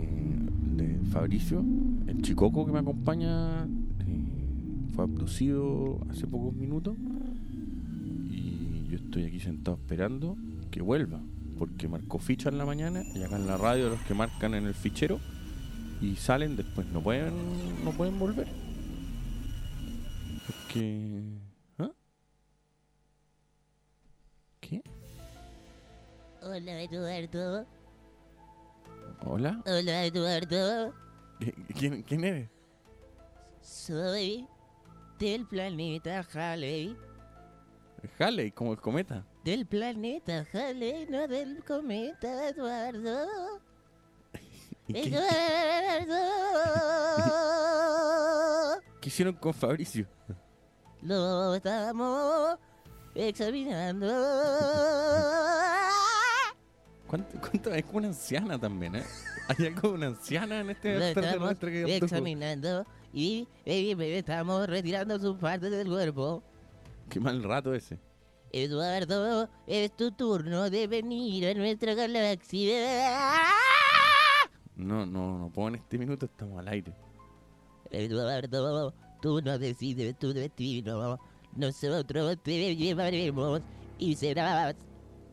[1.10, 1.64] Fabricio,
[2.06, 6.98] el chicoco que me acompaña, eh, fue abducido hace pocos minutos
[8.30, 10.36] y yo estoy aquí sentado esperando
[10.70, 11.22] que vuelva
[11.58, 14.66] porque marcó ficha en la mañana y acá en la radio los que marcan en
[14.66, 15.22] el fichero
[16.02, 17.32] y salen después no pueden
[17.86, 18.50] no pueden volver.
[20.46, 21.22] Porque
[26.42, 27.68] Hola Eduardo.
[29.26, 29.62] ¿Hola?
[29.66, 30.94] Hola Eduardo.
[31.78, 32.50] ¿Quién, quién eres?
[33.62, 34.48] Soy
[35.18, 36.96] del planeta Halley.
[38.18, 39.26] Halley, como el cometa.
[39.44, 43.60] Del planeta Halley, no del cometa Eduardo.
[44.88, 46.16] ¿Y qué, Eduardo.
[49.02, 50.08] qué hicieron con Fabricio?
[51.02, 52.58] Lo estamos
[53.14, 54.08] examinando.
[57.10, 59.04] ¿Cuánto, cuánto- es como una anciana también, ¿eh?
[59.48, 65.36] Hay algo de una anciana en este extraterrestre que examinando y eh, estamos retirando su
[65.36, 66.44] parte del cuerpo.
[67.10, 68.00] Qué mal rato ese.
[68.52, 73.44] Eduardo, es tu turno de venir a nuestra galaxia.
[74.76, 76.94] No, no, no puedo en este minuto, estamos al aire.
[77.90, 81.20] Eduardo, tú no decides tu destino.
[81.56, 83.62] Nosotros te llevaremos
[83.98, 84.76] y serás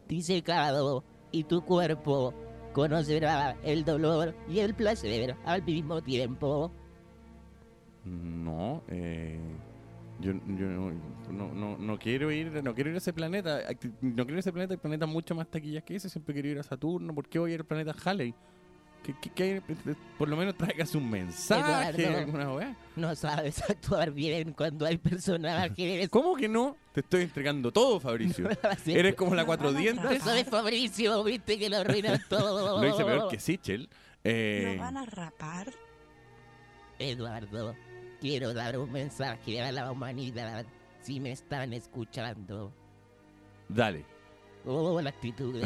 [0.09, 2.35] disecado y tu cuerpo
[2.73, 6.71] conocerá el dolor y el placer al mismo tiempo.
[8.05, 9.39] No, eh,
[10.21, 10.67] yo, yo
[11.31, 13.61] no, no, no, quiero ir, no quiero ir a ese planeta.
[14.01, 16.09] No quiero ir a ese planeta, hay planetas mucho más taquillas que ese.
[16.09, 17.15] Siempre quiero ir a Saturno.
[17.15, 18.35] ¿Por qué voy a ir al planeta Halley?
[19.03, 19.95] ¿Qué, qué- qué hay?
[20.19, 22.19] Por lo menos tráigase un mensaje, Eduardo.
[22.19, 22.77] alguna weá.
[22.97, 26.09] No sabes actuar bien cuando hay personajes.
[26.09, 26.77] ¿Cómo que no?
[26.93, 28.49] Te estoy entregando todo, Fabricio.
[28.87, 30.23] Eres como la cuatro No dientes.
[30.23, 32.81] soy Fabricio, viste que lo arruinas todo.
[32.83, 33.89] Lo hice peor que Sichel.
[34.25, 35.73] Eh, ¿Lo van a rapar?
[36.99, 37.75] Eduardo,
[38.21, 40.65] quiero dar un mensaje a la humanidad
[41.03, 42.73] si me están escuchando.
[43.69, 44.05] dale.
[44.67, 45.63] Oh, la actitud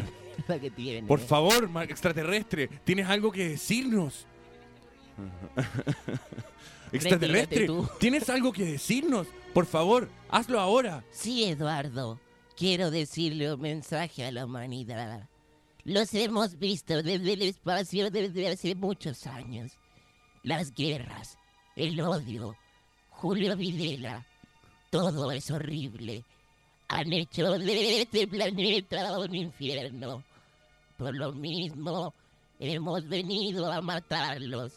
[0.60, 1.06] que tiene.
[1.06, 4.26] Por favor, extraterrestre, ¿tienes algo que decirnos?
[6.92, 7.66] extraterrestre.
[7.98, 9.26] ¿tienes algo que decirnos?
[9.54, 11.02] Por favor, hazlo ahora.
[11.10, 12.20] Sí, Eduardo,
[12.56, 15.28] quiero decirle un mensaje a la humanidad.
[15.84, 19.72] Los hemos visto desde el espacio desde hace muchos años.
[20.42, 21.38] Las guerras,
[21.74, 22.56] el odio,
[23.08, 24.26] Julio Videla,
[24.90, 26.24] todo es horrible.
[26.92, 30.24] Han hecho de este planeta un infierno.
[30.98, 32.12] Por lo mismo,
[32.58, 34.72] hemos venido a matarlos.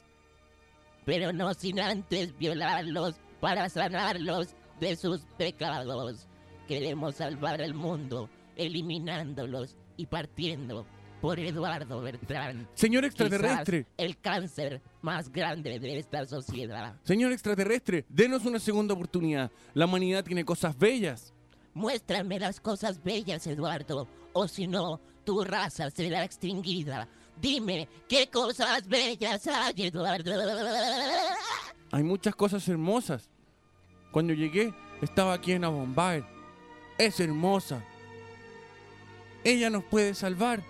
[1.05, 4.49] Pero no sin antes violarlos para sanarlos
[4.79, 6.27] de sus pecados.
[6.67, 10.85] Queremos salvar el mundo, eliminándolos y partiendo
[11.19, 12.69] por Eduardo Bertrán.
[12.75, 16.95] Señor extraterrestre, el cáncer más grande de esta sociedad.
[17.03, 19.49] señor extraterrestre, denos una segunda oportunidad.
[19.73, 21.33] La humanidad tiene cosas bellas.
[21.73, 27.07] Muéstrame las cosas bellas, Eduardo, o si no, tu raza será extinguida.
[27.39, 30.31] Dime, ¿qué cosas bellas hay, Eduardo?
[31.91, 33.29] Hay muchas cosas hermosas.
[34.11, 36.23] Cuando llegué, estaba aquí en Abombay.
[36.97, 37.83] Es hermosa.
[39.43, 40.63] Ella nos puede salvar.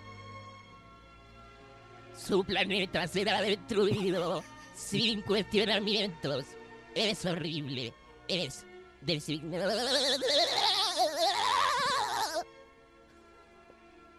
[2.16, 4.42] Su planeta será destruido
[4.74, 6.46] sin cuestionamientos.
[6.94, 7.92] Es horrible.
[8.26, 8.64] Es
[9.02, 9.70] designado.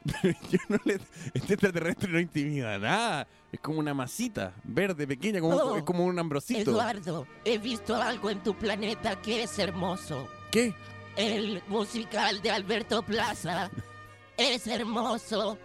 [0.52, 1.00] Yo no le-
[1.34, 3.28] este extraterrestre no intimida nada.
[3.52, 6.72] Es como una masita verde, pequeña, como, Oh, es como un ambrosito.
[6.72, 10.28] Eduardo, he visto algo en tu planeta que es hermoso.
[10.52, 10.74] ¿Qué?
[11.16, 13.72] El musical de Alberto Plaza
[14.38, 15.58] es hermoso.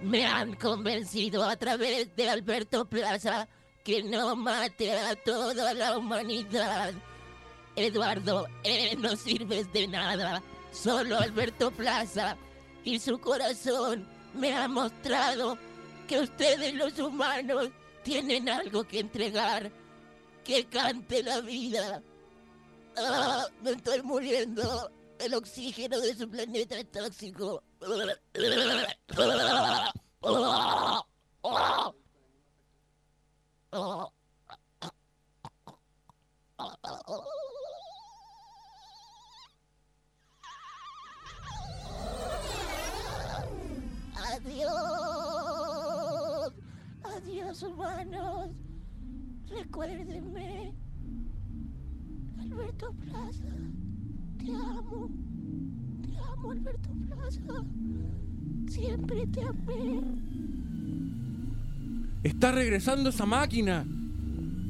[0.00, 3.48] Me han convencido a través de Alberto Plaza
[3.84, 6.92] que no mate a toda la humanidad.
[7.78, 10.42] Eduardo, eh, no sirves de nada.
[10.72, 12.36] Solo Alberto Plaza
[12.84, 15.56] y su corazón me ha mostrado
[16.06, 17.70] que ustedes los humanos
[18.02, 19.70] tienen algo que entregar.
[20.44, 22.02] Que cante la vida.
[22.96, 24.90] Ah, me estoy muriendo.
[25.18, 27.62] El oxígeno de su planeta es tóxico.
[44.38, 44.68] Adiós.
[47.02, 48.50] Adiós, humanos.
[49.50, 50.72] Recuérdenme.
[52.40, 53.44] Alberto Plaza.
[54.38, 55.10] Te amo.
[56.02, 57.64] Te amo, Alberto Plaza.
[58.68, 60.02] Siempre te amé.
[62.22, 63.84] Está regresando esa máquina.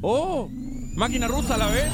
[0.01, 0.49] ¡Oh!
[0.97, 1.93] Máquina rusa a la vez.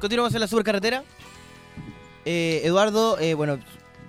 [0.00, 1.04] Continuamos en la supercarretera.
[2.24, 3.58] Eh, Eduardo, eh, bueno,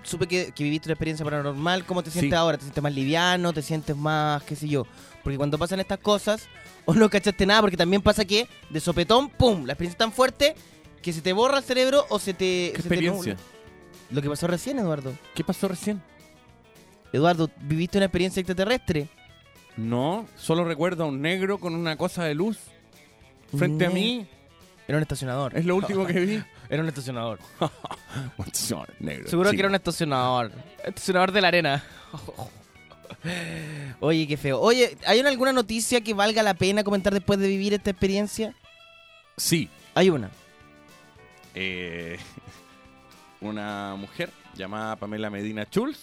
[0.03, 1.85] supe que, que viviste una experiencia paranormal.
[1.85, 2.35] ¿Cómo te sientes Sí.
[2.35, 2.57] ahora?
[2.57, 3.53] ¿Te sientes más liviano?
[3.53, 4.85] ¿Te sientes más, qué sé yo?
[5.23, 6.47] Porque cuando pasan estas cosas,
[6.85, 9.65] o no cachaste nada, porque también pasa que de sopetón, ¡pum!
[9.65, 10.55] La experiencia es tan fuerte
[11.01, 12.71] que se te borra el cerebro o se te...
[12.75, 13.35] ¿Qué se experiencia?
[14.11, 15.13] Lo que pasó recién, Eduardo.
[15.33, 16.01] ¿Qué pasó recién?
[17.13, 19.07] Eduardo, ¿viviste una experiencia extraterrestre?
[19.77, 22.57] No, solo recuerdo a un negro con una cosa de luz
[23.57, 24.27] frente a Ne- mí.
[24.87, 25.57] Era un estacionador.
[25.57, 26.43] Es lo último que vi.
[26.69, 27.39] Era un estacionador.
[28.37, 29.29] Un negro.
[29.29, 30.51] Seguro que era un estacionador.
[30.85, 31.83] Estacionador de la arena.
[33.99, 34.59] Oye, qué feo.
[34.59, 38.55] Oye, ¿hay una- alguna noticia que valga la pena comentar después de vivir esta experiencia?
[39.37, 39.69] Sí.
[39.93, 40.31] Hay una.
[41.55, 42.17] Eh,
[43.41, 45.99] una mujer llamada Pamela Medina Schulz,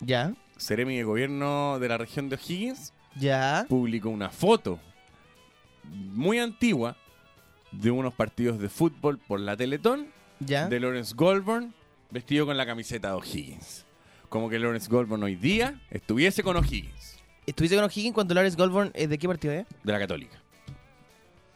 [0.00, 3.64] Ya, Seremi de Gobierno de la región de O'Higgins, ya.
[3.68, 4.78] publicó una foto
[5.84, 6.96] muy antigua
[7.72, 10.08] de unos partidos de fútbol por la Teletón
[10.40, 10.68] Ya.
[10.68, 11.74] de Lawrence Goldborn
[12.10, 13.84] vestido con la camiseta de O'Higgins.
[14.28, 18.90] Como que Lawrence Goldborn hoy día estuviese con O'Higgins, ¿Estuviste con O'Higgins cuando Lawrence Goldborn
[18.94, 19.66] es de qué partido es?
[19.84, 20.36] de la Católica.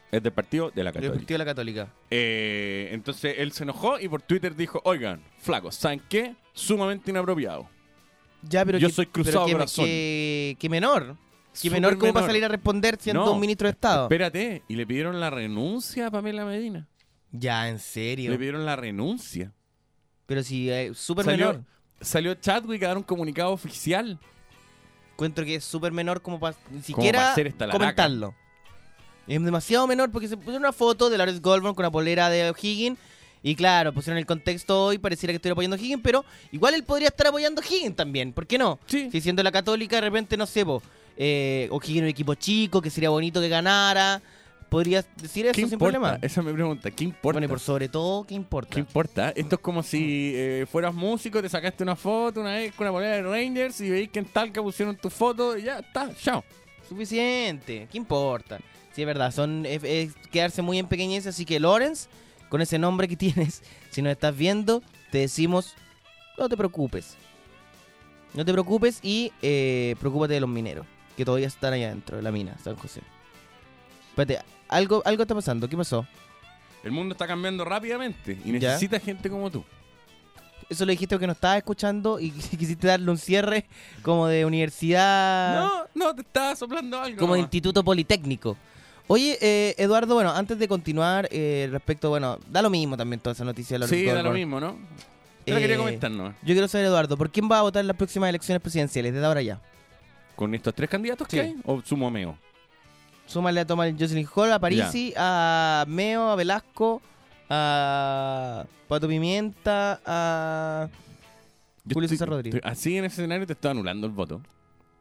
[0.09, 1.13] Es del partido de la Del Católica.
[1.19, 1.87] partido de la Católica.
[2.09, 6.35] Eh, entonces él se enojó y por Twitter dijo, oigan, flacos, ¿saben qué?
[6.53, 7.69] Sumamente inapropiado.
[8.43, 9.85] Ya, pero Yo que- soy pero cruzado que, corazón.
[9.85, 11.15] que, que menor.
[11.53, 12.29] Que Súper menor como para menor.
[12.29, 14.03] salir a responder siendo No, un ministro de Estado.
[14.05, 16.87] Espérate, y le pidieron la renuncia a Pamela Medina.
[17.31, 18.31] Ya, en serio.
[18.31, 19.51] Le pidieron la renuncia.
[20.27, 21.63] Pero si es súper Salió, menor.
[21.99, 24.17] salió Chadwick a dar un comunicado oficial.
[25.13, 27.77] Encuentro que es súper menor como para ni siquiera para hacer esta laraca.
[27.79, 28.33] comentarlo.
[29.27, 32.49] Es demasiado menor porque se puso una foto de Lawrence Goldborn con una polera de
[32.49, 32.97] O'Higgins.
[33.43, 36.83] Y claro, pusieron el contexto hoy, pareciera que estoy apoyando a O'Higgins, pero igual él
[36.83, 38.33] podría estar apoyando a O'Higgins también.
[38.33, 38.79] ¿Por qué no?
[38.85, 39.09] Sí.
[39.11, 40.81] Si siendo la católica, de repente, no sé, po,
[41.23, 44.21] eh, O'Higgins es un equipo chico, que sería bonito que ganara.
[44.69, 45.99] Podrías decir eso ¿Qué sin importa?
[45.99, 46.19] problema.
[46.21, 46.89] Esa es mi pregunta.
[46.89, 47.33] ¿Qué importa?
[47.33, 48.73] Bueno, y por sobre todo, ¿qué importa?
[48.73, 49.29] ¿Qué importa?
[49.35, 52.93] Esto es como si eh, fueras músico, te sacaste una foto una vez con una
[52.93, 56.43] polera de Rangers y veis que en Talca pusieron tu foto y ya está, chao.
[56.87, 58.57] Suficiente, ¿qué importa?
[58.93, 62.09] Sí, es verdad, son, es, es quedarse muy en pequeñez, así que Lawrence,
[62.49, 63.61] con ese nombre que tienes,
[63.91, 65.75] si nos estás viendo, te decimos,
[66.37, 67.15] no te preocupes.
[68.33, 70.85] No te preocupes y eh, preocúpate de los mineros,
[71.17, 73.01] que todavía están allá adentro de la mina, San José.
[74.09, 76.05] Espérate, algo, algo está pasando, ¿qué pasó?
[76.83, 78.69] El mundo está cambiando rápidamente y Ya.
[78.69, 79.63] necesita gente como tú.
[80.69, 83.65] Eso lo dijiste porque no estabas escuchando y quisiste darle un cierre
[84.01, 85.59] como de universidad...
[85.61, 87.17] No, no, te estaba soplando algo.
[87.19, 88.57] como de instituto politécnico.
[89.07, 93.33] Oye, eh, Eduardo, bueno, antes de continuar eh, respecto, bueno, da lo mismo también toda
[93.33, 94.77] esa noticia de Sí, da lo mismo, ¿no?
[95.45, 96.29] Yo quería Eh, comentar, ¿no?
[96.43, 99.25] Yo quiero saber, Eduardo, ¿por quién va a votar en las próximas elecciones presidenciales desde
[99.25, 99.59] ahora ya?
[100.41, 101.37] ¿Con estos tres candidatos Sí.
[101.37, 101.55] que hay?
[101.65, 102.35] ¿O sumo a Meo?
[103.27, 106.99] Súmale a Tomás Jocelyn Hall, a Parisi, a Meo, a Velasco,
[107.47, 110.89] a Pato Pimienta, a
[111.85, 112.55] Yo Julio estoy- César Rodríguez.
[112.55, 114.41] estoy- así en ese escenario te estoy anulando el voto.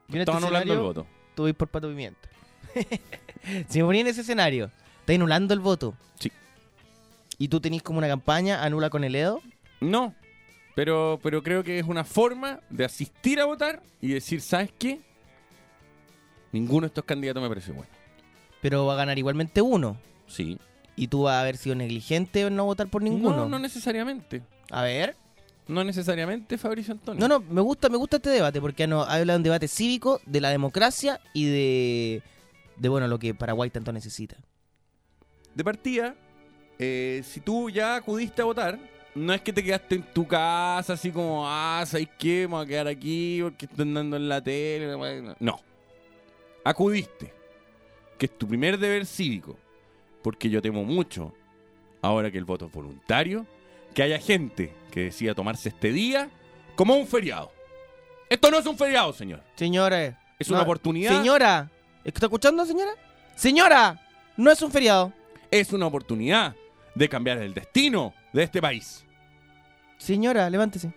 [0.09, 1.07] Yo en este anulando el voto.
[1.35, 2.29] tú vas por Pato Pimienta.
[3.71, 4.71] si me ponía en ese escenario,
[5.01, 5.95] está anulando el voto.
[6.19, 6.31] Sí.
[7.39, 9.41] ¿Y tú tenés como una campaña, anula con el Edo?
[9.81, 10.15] No,
[10.75, 15.01] pero, pero creo que es una forma de asistir a votar y decir, ¿sabes qué?
[16.53, 17.91] Ninguno de estos candidatos me parece bueno.
[18.61, 19.97] Pero va a ganar igualmente uno.
[20.27, 20.59] Sí.
[20.97, 23.37] ¿Y tú vas a haber sido negligente en no votar por ninguno?
[23.37, 24.43] No, no necesariamente.
[24.71, 25.17] A ver.
[25.67, 27.21] No necesariamente Fabricio Antonio.
[27.21, 30.21] No, no, me gusta, me gusta este debate porque no, habla de un debate cívico,
[30.27, 32.23] de la democracia y de,
[32.77, 34.37] de bueno, lo que Paraguay tanto necesita.
[35.55, 36.17] De partida,
[36.79, 38.79] eh, si tú ya acudiste a votar,
[39.15, 42.49] no es que te quedaste en tu casa así como, ah, ¿sabes qué?
[42.49, 44.97] Me voy a quedar aquí porque están dando en la tele.
[45.39, 45.61] No.
[46.65, 47.33] Acudiste.
[48.19, 49.57] Que es tu primer deber cívico.
[50.23, 51.33] Porque yo temo mucho,
[52.03, 53.47] ahora que el voto es voluntario,
[53.95, 56.31] que haya gente que decida tomarse este día
[56.77, 57.51] como un feriado.
[58.29, 59.43] Esto no es un feriado, señor.
[59.57, 60.15] Señores.
[60.39, 61.17] Es una oportunidad.
[61.17, 61.71] Señora.
[62.05, 62.93] ¿Está escuchando, señora?
[63.35, 64.01] Señora.
[64.37, 65.13] No es un feriado.
[65.51, 66.55] Es una oportunidad
[66.95, 69.05] de cambiar el destino de este país.
[69.99, 70.93] Señora, levántese.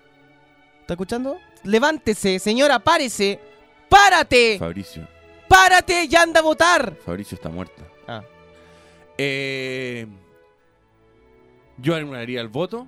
[0.82, 1.38] ¿Está escuchando?
[1.64, 3.39] Levántese, señora, párese.
[3.89, 4.57] ¡Párate!
[4.59, 5.07] Fabricio.
[5.54, 6.08] ¡Párate!
[6.08, 6.95] ¡Ya anda a votar!
[7.06, 7.84] Fabricio está muerta.
[8.08, 8.24] Ah.
[9.20, 10.08] Eh,
[11.78, 12.88] yo anularía el voto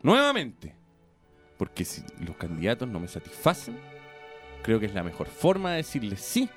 [0.00, 0.74] nuevamente.
[1.58, 3.78] Porque si los candidatos no me satisfacen,
[4.62, 6.48] creo que es la mejor forma de decirles sí.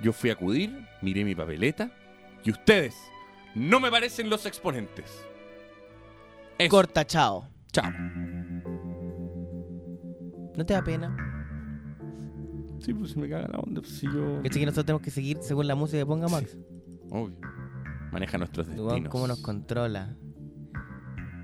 [0.00, 1.90] Yo fui a acudir, miré mi papeleta
[2.44, 2.96] y ustedes
[3.56, 5.26] no me parecen los exponentes.
[6.58, 6.70] Eso.
[6.70, 7.48] Corta, chao.
[7.72, 7.90] Chao.
[10.54, 11.31] ¿No te da pena?
[12.82, 13.80] Sí, pues se me caga la onda.
[13.80, 14.42] pues, si yo.
[14.42, 16.58] Que que nosotros tenemos que seguir según la música que ponga Max.
[17.10, 17.36] Obvio.
[18.10, 19.08] Maneja nuestros destinos.
[19.08, 20.16] ¿Cómo nos controla?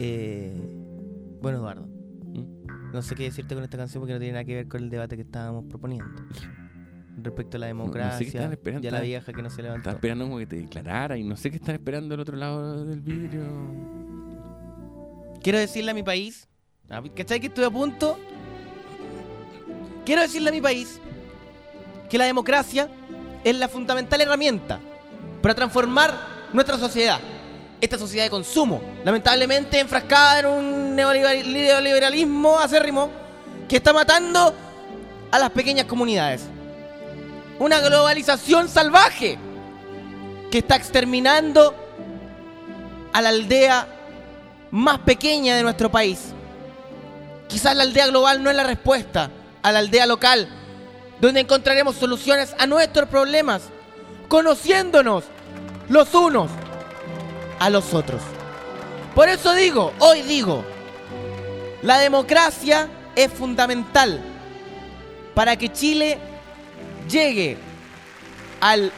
[0.01, 0.61] Eh,
[1.41, 1.87] bueno, Eduardo.
[1.87, 2.93] ¿Mm?
[2.93, 4.91] No sé qué decirte con esta canción porque no tiene nada que ver con el
[4.91, 6.11] debate que estábamos proponiendo.
[7.21, 9.81] Respecto a la no democracia estaban esperando, y a la vieja que no se levantó.
[9.81, 12.85] Estaba esperando como que te declarara y no sé qué están esperando del otro lado
[12.85, 13.43] del vidrio.
[15.43, 16.49] Quiero decirle a mi país,
[16.91, 18.19] ah, ¿cachai que estuve a punto?
[20.05, 21.01] Quiero decirle a mi país
[22.09, 22.89] que la democracia
[23.45, 24.81] es la fundamental herramienta
[25.43, 26.15] para transformar
[26.53, 27.21] nuestra sociedad.
[27.81, 33.11] Esta sociedad de consumo, lamentablemente enfrascada en un neoliberal- neoliberalismo acérrimo
[33.69, 34.53] que está matando
[35.31, 36.43] a las pequeñas comunidades.
[37.59, 39.39] Una globalización salvaje
[40.51, 41.75] que está exterminando
[43.13, 43.87] a la aldea
[44.71, 46.33] más pequeña de nuestro país.
[47.49, 49.31] Quizás la aldea global no es la respuesta
[49.63, 50.49] a la aldea local,
[51.21, 53.63] donde encontraremos soluciones a nuestros problemas,
[54.29, 55.25] conociéndonos
[55.89, 56.51] los unos
[57.59, 58.23] a los otros.
[59.15, 60.65] Por eso digo, hoy digo,
[61.83, 64.23] la democracia es fundamental
[65.35, 66.19] para que Chile
[67.09, 67.57] llegue
[68.61, 68.93] al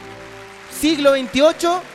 [0.79, 1.91] siglo XXVIII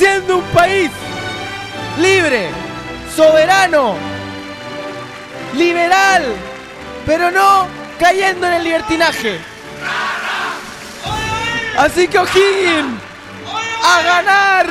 [0.00, 0.90] siendo un país
[2.00, 2.48] libre,
[3.14, 3.94] soberano,
[5.54, 6.24] liberal,
[7.06, 7.66] pero no
[7.98, 9.40] cayendo en el libertinaje.
[11.78, 13.00] Así que O'Higgins,
[13.82, 14.66] a ganar.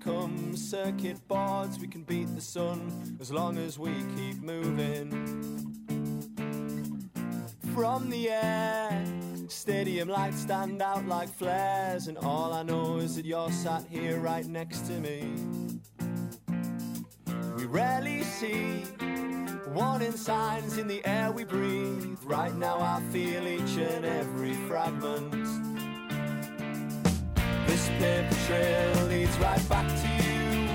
[0.00, 1.78] Become circuit boards.
[1.78, 5.10] We can beat the sun as long as we keep moving.
[7.74, 9.04] From the air,
[9.48, 14.18] stadium lights stand out like flares, and all I know is that you're sat here
[14.18, 15.34] right next to me.
[17.56, 18.84] We rarely see
[19.68, 22.18] warning signs in the air we breathe.
[22.24, 25.69] Right now, I feel each and every fragment.
[27.80, 30.68] This paper trail leads right back to you.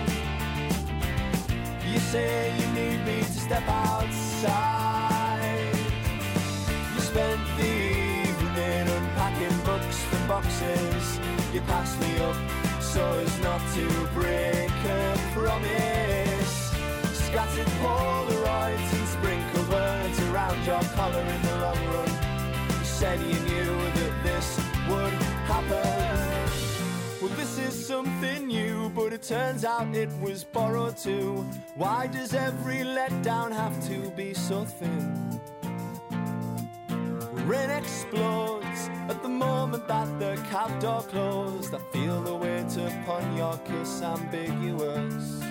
[1.91, 4.89] You say you need me to step outside.
[6.95, 7.73] You spent the
[8.25, 11.19] evening unpacking books from boxes.
[11.53, 12.37] You passed me up
[12.81, 13.85] so as not to
[14.15, 16.73] break a promise.
[17.27, 22.09] Scattered Polaroids and sprinkled words around your collar in the long run.
[22.79, 25.13] You said you knew that this would
[25.45, 26.44] happen.
[27.25, 31.43] Well, this is something new, but it turns out it was borrowed too.
[31.73, 35.41] Why does every letdown have to be so thin?
[37.47, 41.73] Rain explodes at the moment that the cab door closed.
[41.73, 45.41] I feel the weight upon your kiss ambiguous.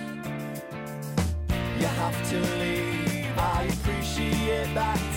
[1.81, 5.11] You have to leave, I appreciate that.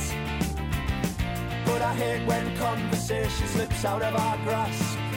[1.67, 5.08] But I hate when conversation slips out of our grasp.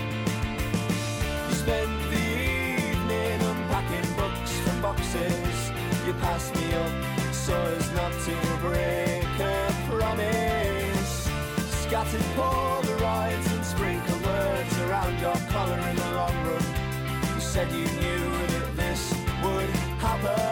[1.62, 5.72] You spent the evening unpacking books from boxes.
[6.08, 11.30] You passed me up so as not to break a promise.
[11.84, 16.66] Scattered Polaroids and sprinkled words around your collar in the long run.
[17.36, 20.51] You said you knew that this would happen.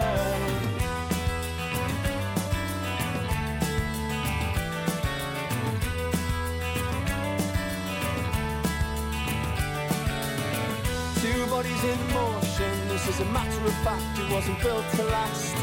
[11.60, 15.54] Bodies in motion, this is a matter of fact, it wasn't built to last.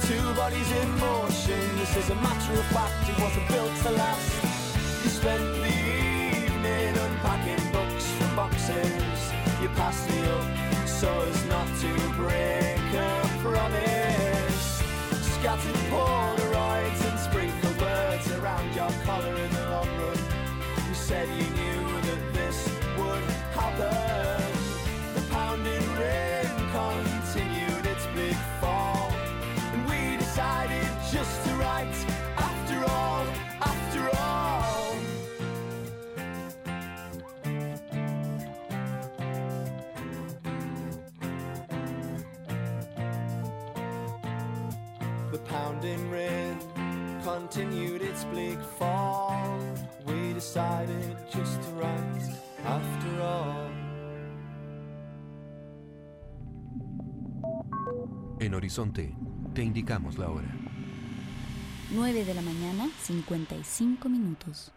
[0.00, 5.04] Two bodies in motion, this is a matter of fact, it wasn't built to last.
[5.04, 9.32] You spent the evening unpacking books from boxes.
[9.60, 14.82] You passed me up so as not to break a promise.
[15.36, 20.18] Scattered Polaroids and sprinkled words around your collar in the long run.
[20.88, 22.66] You said you knew that this
[22.96, 24.13] would happen.
[47.54, 49.32] Continued its bleak fall.
[50.06, 52.22] We decided just to write
[52.64, 53.70] after all.
[58.40, 59.14] En Horizonte,
[59.54, 60.52] te indicamos la hora.
[61.92, 64.72] 9 de la mañana, 55 minutos.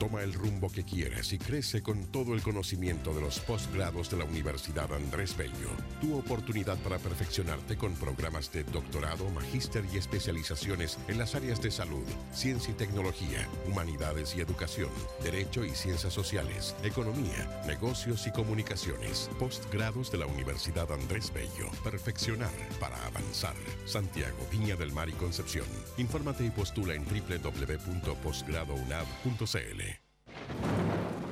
[0.00, 4.16] Toma el rumbo que quieras y crece con todo el conocimiento de los posgrados de
[4.16, 5.68] la Universidad Andrés Bello.
[6.00, 11.70] Tu oportunidad para perfeccionarte con programas de doctorado, magíster y especializaciones en las áreas de
[11.70, 14.88] salud, ciencia y tecnología, humanidades y educación,
[15.22, 19.28] derecho y ciencias sociales, economía, negocios y comunicaciones.
[19.38, 21.70] Postgrados de la Universidad Andrés Bello.
[21.84, 22.48] Perfeccionar
[22.80, 23.52] para avanzar.
[23.84, 25.66] Santiago, Viña del Mar y Concepción.
[25.98, 29.89] Infórmate y postula en www.postgradounab.cl.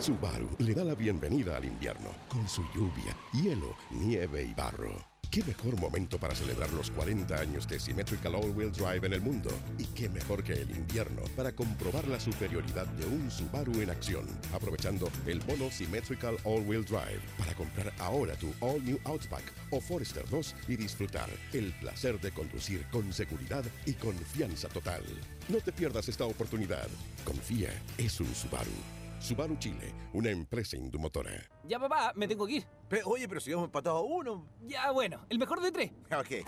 [0.00, 4.92] Subaru le da la bienvenida al invierno con su lluvia, hielo, nieve y barro.
[5.30, 9.50] ¿Qué mejor momento para celebrar los 40 años de Symmetrical All-Wheel Drive en el mundo?
[9.76, 14.26] ¿Y qué mejor que el invierno para comprobar la superioridad de un Subaru en acción?
[14.54, 20.26] Aprovechando el bono Symmetrical All-Wheel Drive para comprar ahora tu All New Outback o Forester
[20.30, 25.02] 2 y disfrutar el placer de conducir con seguridad y confianza total.
[25.48, 26.88] No te pierdas esta oportunidad.
[27.24, 28.97] Confía, es un Subaru.
[29.20, 31.30] Subaru Chile, una empresa indumotora.
[31.64, 32.66] Ya, papá, me tengo que ir.
[33.04, 34.46] oye, pero si hemos empatado a uno.
[34.66, 35.90] Ya, bueno, el mejor de tres.
[36.18, 36.44] Ok.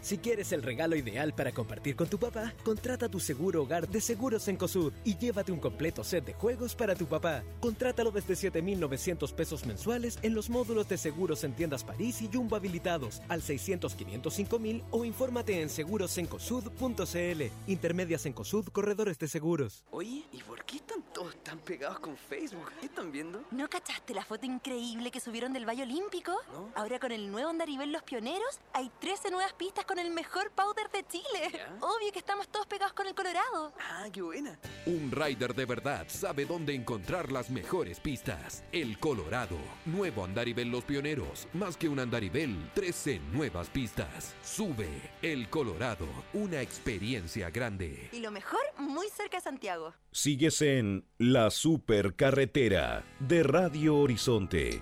[0.00, 4.02] Si quieres el regalo ideal para compartir con tu papá, contrata tu seguro hogar de
[4.02, 7.42] Seguros Encosud y llévate un completo set de juegos para tu papá.
[7.58, 12.54] Contrátalo desde 7,900 pesos mensuales en los módulos de seguros en tiendas París y Jumbo
[12.54, 17.42] habilitados al 600-505,000 o infórmate en segurosencosud.cl.
[17.66, 19.86] Intermedias Encosud, corredores de seguros.
[19.90, 22.70] Oye, ¿y por qué están todos tan pegados con Facebook?
[22.80, 23.44] ¿Qué están viendo?
[23.52, 26.36] ¿No cachaste la foto increíble que subieron del Valle Olímpico?
[26.74, 30.90] Ahora con el nuevo Andarivel Los Pioneros hay 13 nuevas pistas con el mejor powder
[30.90, 31.64] de Chile.
[31.80, 33.72] Obvio que estamos todos pegados con el Colorado.
[33.78, 34.58] Ah, qué buena.
[34.86, 38.64] Un rider de verdad sabe dónde encontrar las mejores pistas.
[38.72, 39.56] El Colorado.
[39.86, 41.46] Nuevo Andarivel Los Pioneros.
[41.52, 44.34] Más que un Andarivel, 13 nuevas pistas.
[44.42, 45.12] Sube.
[45.22, 46.08] El Colorado.
[46.32, 48.08] Una experiencia grande.
[48.10, 49.94] Y lo mejor, muy cerca de Santiago.
[50.14, 54.80] Sigues en La Supercarretera de Radio Horizonte.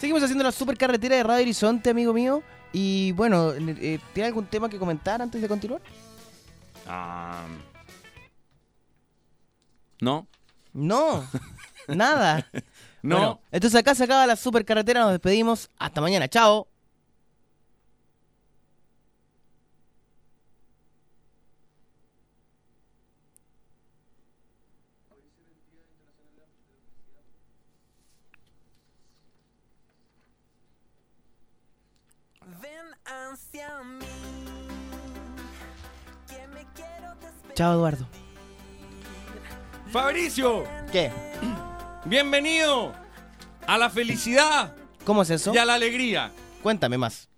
[0.00, 2.42] Seguimos haciendo la supercarretera de Radio Horizonte, amigo mío.
[2.72, 5.80] Y bueno, eh, ¿tiene algún tema que comentar antes de continuar?
[6.84, 7.46] Ah,
[10.00, 10.26] no.
[10.72, 11.24] No,
[11.86, 12.50] nada.
[13.02, 13.16] No.
[13.16, 15.68] Bueno, entonces acá se acaba la supercarretera, nos despedimos.
[15.76, 16.66] Hasta mañana, chao.
[32.60, 34.06] Ven hacia mí,
[36.28, 37.54] que me quiero despedir.
[37.54, 38.06] Chao, Eduardo.
[39.90, 40.64] Fabricio.
[40.90, 41.12] ¿Qué?
[42.04, 42.92] Bienvenido
[43.66, 44.74] a la felicidad
[45.04, 45.54] ¿Cómo es eso?
[45.54, 46.32] y a la alegría.
[46.62, 47.28] Cuéntame más.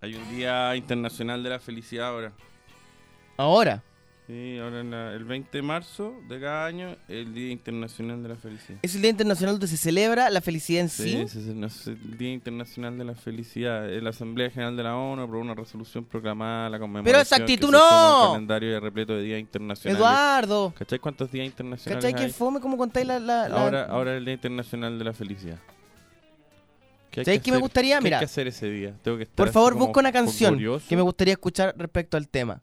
[0.00, 2.32] Hay un Día Internacional de la Felicidad ahora.
[3.36, 3.82] Ahora.
[4.26, 8.30] Sí, ahora en la- el 20 de marzo de cada año, el Día Internacional de
[8.30, 8.78] la Felicidad.
[8.80, 11.10] Es el Día Internacional donde se celebra la felicidad en sí.
[11.10, 13.86] Sí, es el, Día Internacional de la Felicidad.
[14.00, 17.20] La Asamblea General de la ONU aprobó una resolución proclamada la conmemoración.
[17.20, 18.22] esa actitud no.
[18.28, 20.00] Un calendario repleto de días internacionales.
[20.00, 20.72] Eduardo.
[20.78, 22.32] ¿Cachai cuántos días internacionales ¿Cachai que hay?
[22.32, 23.20] fome cómo contáis la...
[23.20, 25.58] la- la- Ahora, ahora es el Día Internacional de la Felicidad.
[27.10, 27.62] ¿Qué hay ¿Sabes que qué me hacer?
[27.62, 27.98] gustaría?
[27.98, 28.16] ¿Qué Mira.
[28.16, 28.94] hay que hacer ese día?
[29.02, 30.58] Tengo que estar Por favor, como busca una canción
[30.88, 32.62] que me gustaría escuchar respecto al tema.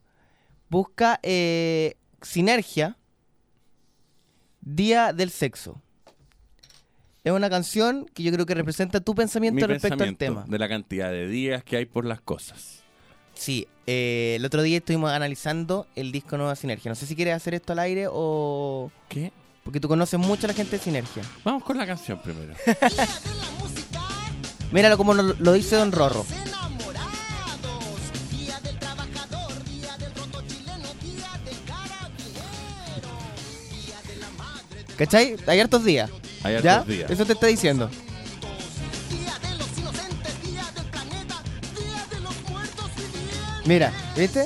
[0.72, 2.95] Busca eh, Sinergia,
[4.61, 5.82] Día del Sexo.
[7.26, 10.47] Es una canción que yo creo que representa tu pensamiento Mi respecto pensamiento al tema.
[10.47, 12.84] de la cantidad de días que hay por las cosas.
[13.34, 16.89] Sí, eh, el otro día estuvimos analizando el disco Nueva Sinergia.
[16.89, 18.89] No sé si quieres hacer esto al aire o...
[19.09, 19.34] ¿Qué?
[19.65, 21.24] Porque tú conoces mucho a la gente de Sinergia.
[21.43, 22.53] Vamos con la canción primero.
[24.72, 26.26] Míralo como lo, lo dice Don Rorro.
[34.98, 35.36] ¿Cachai?
[35.48, 36.10] Hay hartos días.
[36.44, 36.84] Hay hartos ¿Ya?
[36.84, 37.12] días.
[37.12, 37.89] Eso te está diciendo.
[43.66, 44.46] Mira, ¿viste?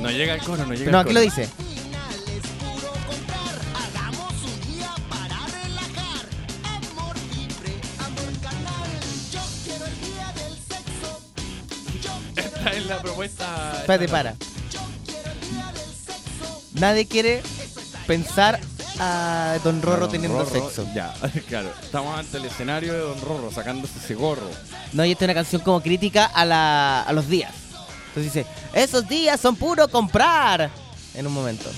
[0.00, 1.14] No llega el coro, no llega No, el aquí coro.
[1.14, 1.48] lo dice.
[12.36, 13.72] Esta es la propuesta.
[13.80, 14.34] Espérate, para.
[16.74, 17.42] Nadie quiere
[18.06, 18.60] pensar
[19.00, 20.86] a Don Rorro Don teniendo Rorro, sexo.
[20.94, 21.14] Ya,
[21.48, 21.70] claro.
[21.82, 24.48] Estamos ante el escenario de Don Rorro sacándose ese gorro.
[24.92, 27.52] No, y esta es una canción como crítica a, la, a los días.
[28.08, 30.70] Entonces dice, esos días son puro comprar.
[31.14, 31.68] En un momento.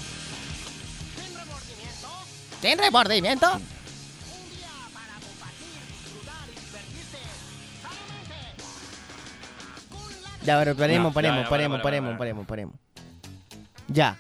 [2.61, 3.47] ¿Sin remordimiento?
[10.45, 12.75] Ya, pero paremos, paremos, paremos, paremos, paremos, paremos.
[13.89, 14.16] Ya.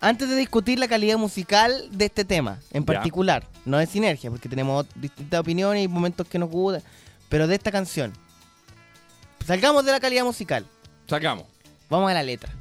[0.00, 4.48] Antes de discutir la calidad musical de este tema, en particular, no de sinergia, porque
[4.48, 6.82] tenemos distintas opiniones y momentos que nos gustan,
[7.28, 8.12] pero de esta canción.
[9.44, 10.64] Salgamos de la calidad musical.
[11.08, 11.46] Sacamos.
[11.90, 12.52] Vamos a la letra.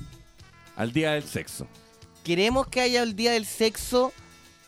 [0.75, 1.67] Al día del sexo.
[2.23, 4.13] Queremos que haya el día del sexo,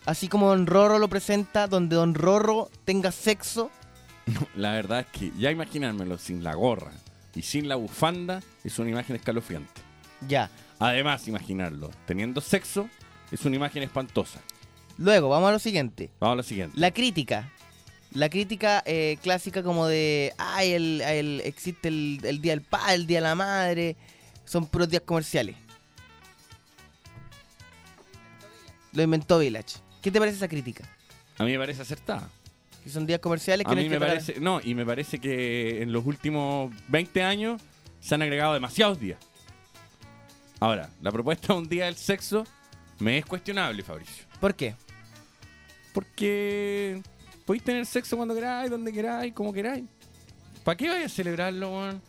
[0.06, 3.72] así como Don Rorro lo presenta, donde Don Rorro tenga sexo.
[4.56, 6.92] La verdad es que ya imaginármelo sin la gorra
[7.34, 9.82] y sin la bufanda es una imagen escalofriante.
[10.28, 10.50] Ya.
[10.80, 12.90] Además, imaginarlo teniendo sexo
[13.32, 14.40] es una imagen espantosa.
[14.98, 16.10] Luego, vamos a lo siguiente.
[16.20, 16.80] Vamos a lo siguiente.
[16.80, 17.52] La crítica.
[18.14, 22.96] La crítica eh, clásica como de, ay, el, el- existe el, el Día del Padre,
[22.96, 23.96] el Día de la Madre.
[24.46, 25.56] Son puros días comerciales.
[28.94, 29.78] Lo inventó Village.
[30.02, 30.86] ¿Qué te parece esa crítica?
[31.38, 32.30] A mí me parece acertada.
[32.84, 35.20] Que son días comerciales que A no mí hay me parece, no, y me parece
[35.20, 37.62] que en los últimos 20 años
[38.00, 39.20] se han agregado demasiados días.
[40.60, 42.44] Ahora, la propuesta de un día del sexo
[43.00, 44.26] me es cuestionable, Fabricio.
[44.40, 44.76] ¿Por qué?
[45.94, 47.02] Porque
[47.46, 49.86] podéis tener sexo cuando queráis, donde queráis, como queráis.
[50.64, 52.02] ¿Para qué vais a celebrarlo, weón?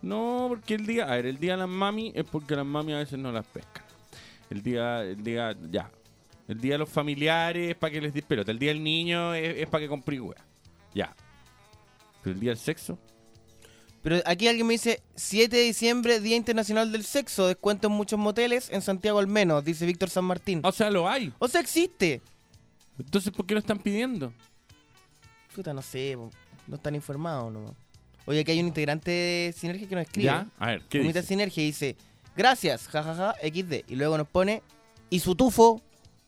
[0.00, 2.92] No, porque el día, a ver, el día de las mami es porque las mami
[2.94, 3.84] a veces no las pescan.
[4.50, 5.90] El día, el día, ya.
[6.46, 8.50] El día de los familiares es para que les pelota.
[8.50, 10.44] El día del niño es, para que compre weá.
[10.94, 11.14] Ya.
[12.22, 12.98] Pero el día del sexo.
[14.04, 18.18] Pero aquí alguien me dice, 7 de diciembre, Día Internacional del Sexo, descuento en muchos
[18.18, 20.60] moteles, en Santiago al menos, dice Víctor San Martín.
[20.62, 21.32] O sea, lo hay.
[21.38, 22.20] O sea, existe.
[22.98, 24.30] Entonces, ¿por qué lo están pidiendo?
[25.54, 26.18] Puta, no sé,
[26.66, 27.72] no están informados nomás.
[28.26, 30.26] Oye, aquí hay un integrante de Sinergia que nos escribe.
[30.26, 31.22] Ya, a ver, ¿qué dice?
[31.22, 31.96] Sinergia y dice,
[32.36, 33.90] gracias, jajaja, XD.
[33.90, 34.62] Y luego nos pone,
[35.08, 35.80] y su tufo,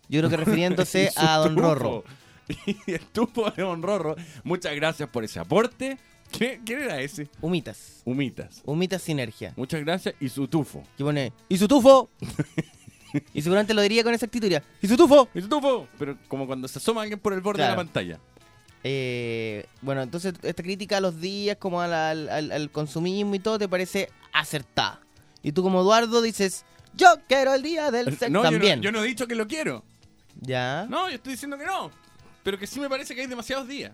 [0.09, 1.75] yo creo que refiriéndose a Don tufo.
[1.75, 2.05] Rorro.
[2.87, 4.17] Y el tufo de Don Rorro.
[4.45, 5.99] Muchas gracias por ese aporte.
[6.31, 7.29] ¿Qué, ¿Quién era ese?
[7.41, 8.03] Humitas.
[8.05, 8.63] Humitas.
[8.65, 9.53] Humitas Sinergia.
[9.57, 10.15] Muchas gracias.
[10.21, 10.83] Y su tufo.
[10.97, 12.11] Que pone, y su tufo.
[13.35, 15.29] y seguramente lo diría con esa actitud, diría, y su tufo.
[15.35, 15.89] Y su tufo.
[15.99, 18.19] Pero como cuando se asoma alguien por el borde de la pantalla.
[18.85, 23.39] Eh, bueno, entonces esta crítica a los días, como al, al- al- al consumismo y
[23.41, 25.01] todo, te parece acertada.
[25.43, 26.65] Y tú como Eduardo dices,
[26.95, 28.83] yo quiero el día del sexo No, yo no- también.
[28.83, 29.85] Yo no, he dicho que lo quiero.
[30.41, 31.91] Ya, No, yo estoy diciendo que no.
[32.43, 33.93] Pero que sí me parece que hay demasiados días.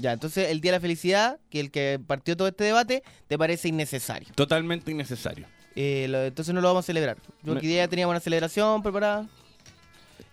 [0.00, 3.38] Ya, entonces el día de la felicidad, que el que partió todo este debate, te
[3.38, 4.28] parece innecesario.
[4.34, 5.46] Totalmente innecesario.
[5.74, 7.16] Eh, lo- entonces no lo vamos a celebrar.
[7.42, 9.26] Yo Me- que ya tenía una celebración preparada.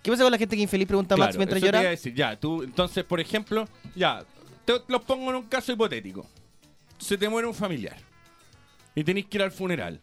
[0.03, 1.79] ¿Qué pasa con la gente que infeliz pregunta Max Claro, mientras eso te llora?
[1.81, 2.13] iba a decir.
[2.13, 4.23] Ya, tú, entonces, por ejemplo, ya,
[4.65, 6.25] te los pongo en un caso hipotético.
[6.97, 7.97] Se te muere un familiar.
[8.95, 9.99] Y tenéis que ir al funeral.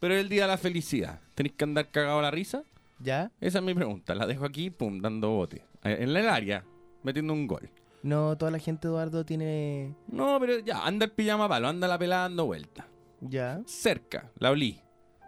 [0.00, 1.20] Pero es el día de la felicidad.
[1.34, 2.62] ¿Tenéis que andar cagado a la risa?
[2.98, 3.30] ¿Ya?
[3.40, 4.14] Esa es mi pregunta.
[4.14, 5.62] La dejo aquí, pum, dando bote.
[5.84, 6.64] Eh, En el área,
[7.02, 7.68] metiendo un gol.
[8.02, 9.94] No, toda la gente, Eduardo, tiene...
[10.08, 12.86] No, pero ya, anda el pijama palo, anda la pelada dando vuelta.
[13.20, 13.62] Ya.
[13.66, 14.80] Cerca, la olí.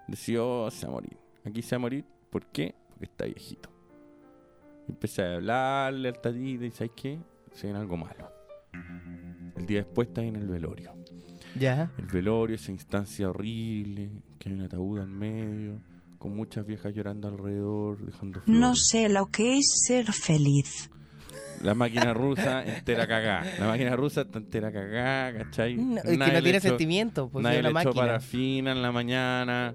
[0.08, 1.16] Decidió, se va a morir.
[1.44, 2.74] Aquí se va a morir, ¿por qué?
[2.88, 3.70] Porque está viejito.
[4.88, 7.18] Empecé a hablarle al tatito y ¿sabes qué?
[7.52, 8.30] Se viene algo malo.
[9.56, 10.92] El día después está en el velorio.
[11.58, 11.92] Ya.
[11.96, 15.80] El velorio, esa instancia horrible, que hay un ataúd al medio,
[16.18, 18.60] con muchas viejas llorando alrededor, dejando flores.
[18.60, 20.90] No sé lo que es ser feliz.
[21.62, 23.44] La máquina rusa entera cagada.
[23.58, 25.76] La máquina rusa está entera cagada, ¿cachai?
[25.76, 28.72] No, es que Nadie no le tiene echó- sentimientos, pues, nadie una le echó parafina
[28.72, 29.74] en la mañana.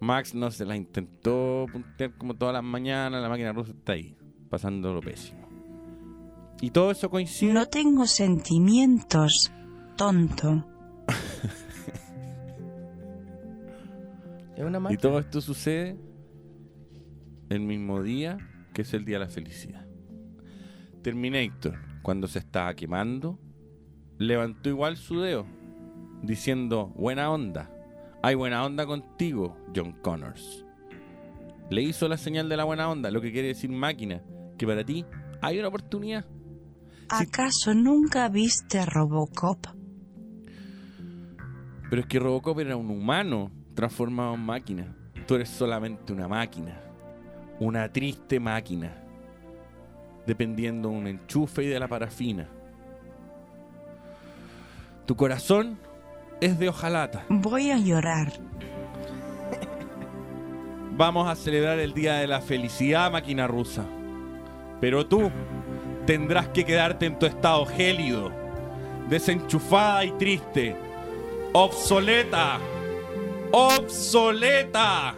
[0.00, 3.22] Max no se la intentó puntear como todas las mañanas.
[3.22, 4.16] La máquina rusa está ahí,
[4.50, 5.40] pasando lo pésimo.
[6.60, 7.52] Y todo eso coincide.
[7.52, 9.52] No tengo sentimientos,
[9.96, 10.66] tonto.
[14.56, 15.96] Es una Y todo esto sucede
[17.48, 18.38] el mismo día
[18.74, 19.86] que es el día de la felicidad.
[21.02, 23.38] Terminator, cuando se estaba quemando,
[24.18, 25.46] levantó igual su dedo,
[26.22, 27.70] diciendo, buena onda,
[28.22, 30.64] hay buena onda contigo, John Connors.
[31.70, 34.22] Le hizo la señal de la buena onda, lo que quiere decir máquina,
[34.56, 35.04] que para ti
[35.40, 36.24] hay una oportunidad.
[37.08, 39.66] ¿Acaso nunca viste Robocop?
[41.90, 44.96] Pero es que Robocop era un humano transformado en máquina.
[45.26, 46.80] Tú eres solamente una máquina.
[47.60, 49.01] Una triste máquina.
[50.26, 52.48] Dependiendo de un enchufe y de la parafina.
[55.06, 55.78] Tu corazón
[56.40, 57.24] es de hojalata.
[57.28, 58.32] Voy a llorar.
[60.94, 63.84] Vamos a celebrar el Día de la Felicidad, máquina rusa.
[64.80, 65.30] Pero tú
[66.06, 68.30] tendrás que quedarte en tu estado gélido,
[69.08, 70.76] desenchufada y triste,
[71.52, 72.58] obsoleta,
[73.52, 75.14] obsoleta.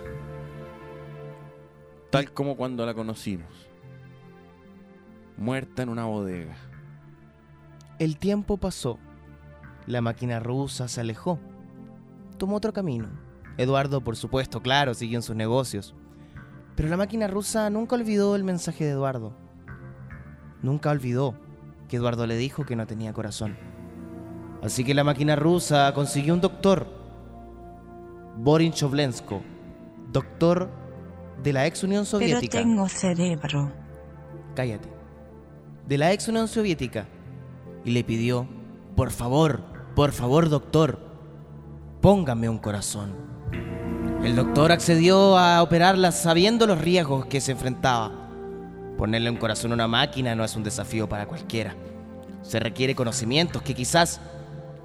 [2.10, 3.63] Tal como cuando la conocimos,
[5.36, 6.56] muerta en una bodega.
[7.98, 8.98] El tiempo pasó.
[9.86, 11.38] La máquina rusa se alejó.
[12.38, 13.08] Tomó otro camino.
[13.56, 15.94] Eduardo, por supuesto, claro, siguió en sus negocios.
[16.74, 19.32] Pero la máquina rusa nunca olvidó el mensaje de Eduardo.
[20.62, 21.34] Nunca olvidó
[21.88, 23.56] que Eduardo le dijo que no tenía corazón.
[24.62, 26.86] Así que la máquina rusa consiguió un doctor,
[28.38, 29.42] Borin Chovlensko,
[30.10, 30.70] doctor
[31.42, 32.58] de la ex Unión Pero Soviética.
[32.58, 33.70] tengo cerebro.
[34.56, 34.93] Cállate.
[35.86, 37.06] De la ex Unión Soviética.
[37.84, 38.46] Y le pidió,
[38.96, 39.60] por favor,
[39.94, 40.98] por favor, doctor,
[42.00, 43.14] póngame un corazón.
[44.22, 48.10] El doctor accedió a operarla sabiendo los riesgos que se enfrentaba.
[48.96, 51.76] Ponerle un corazón a una máquina no es un desafío para cualquiera.
[52.40, 54.20] Se requiere conocimientos que quizás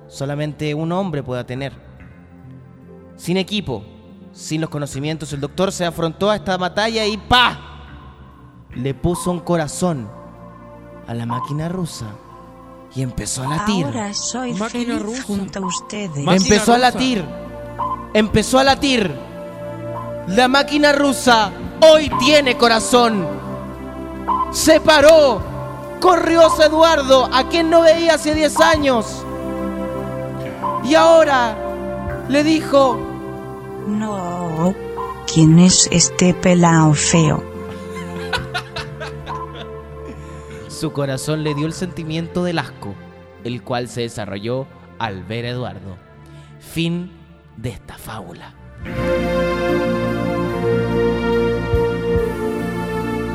[0.08, 1.72] solamente un hombre pueda tener.
[3.16, 3.86] Sin equipo,
[4.34, 7.58] sin los conocimientos, el doctor se afrontó a esta batalla y ¡pa!
[8.76, 10.19] Le puso un corazón
[11.10, 12.06] a la máquina rusa
[12.94, 13.84] y empezó a latir.
[13.84, 15.24] Ahora soy Máquina feliz rusa.
[15.24, 16.24] junto a ustedes.
[16.24, 17.26] Máquina empezó a latir.
[18.14, 19.16] Empezó a latir.
[20.28, 21.52] La máquina rusa
[21.82, 23.26] hoy tiene corazón.
[24.52, 25.42] Se paró.
[26.00, 29.26] Corrió Eduardo, a quien no veía hace 10 años.
[30.86, 31.58] Y ahora
[32.30, 33.00] le dijo,
[33.88, 34.76] No.
[35.32, 37.49] ¿Quién es este pelao feo?
[40.80, 42.96] Su corazón le dio el sentimiento del asco,
[43.44, 44.66] el cual se desarrolló
[44.98, 45.98] al ver a Eduardo.
[46.62, 47.12] Fin
[47.58, 48.54] de esta fábula.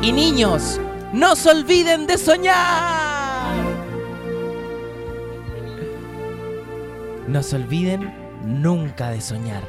[0.01, 0.81] Y niños,
[1.13, 3.55] no se olviden de soñar.
[7.27, 8.11] No se olviden
[8.43, 9.61] nunca de soñar,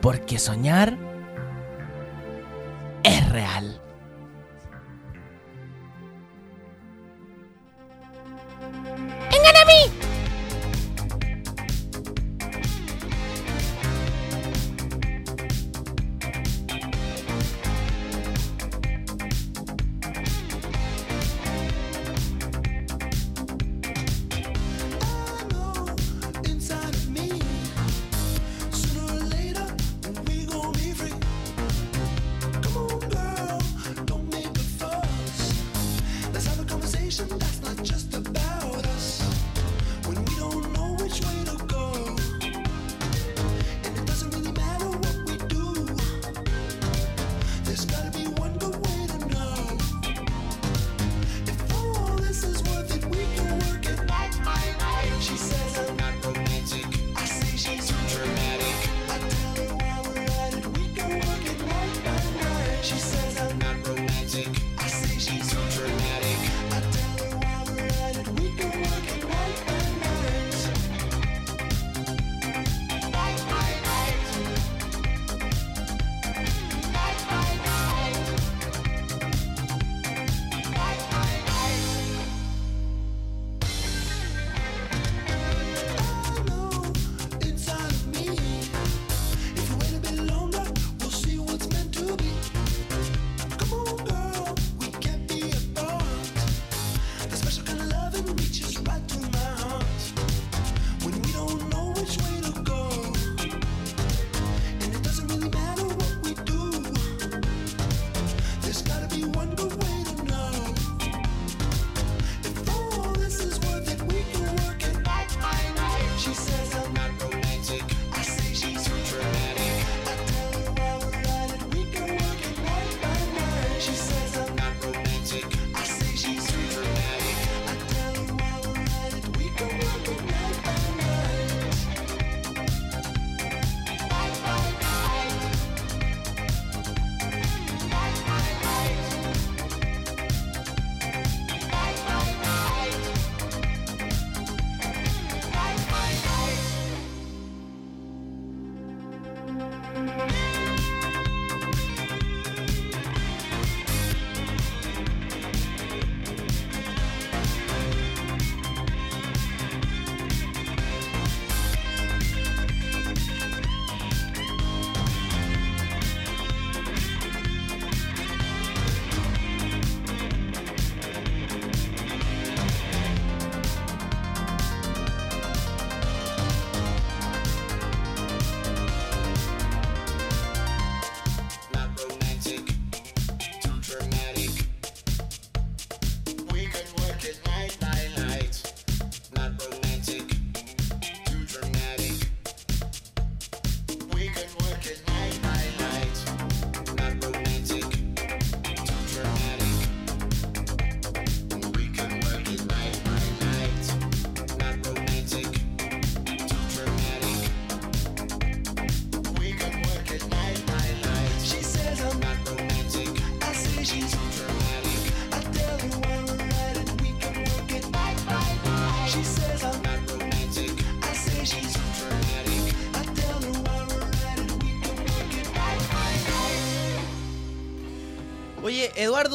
[0.00, 0.96] porque soñar
[3.02, 3.83] es real.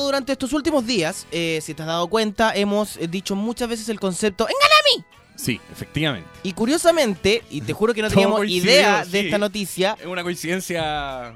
[0.10, 3.88] Durante estos últimos días, eh, si te has dado cuenta, hemos eh, dicho muchas veces
[3.89, 5.05] el concepto ¡Engana
[5.36, 6.28] Sí, efectivamente.
[6.43, 9.26] Y curiosamente, y te juro que no teníamos idea de sí.
[9.28, 11.34] esta noticia, Es una coincidencia.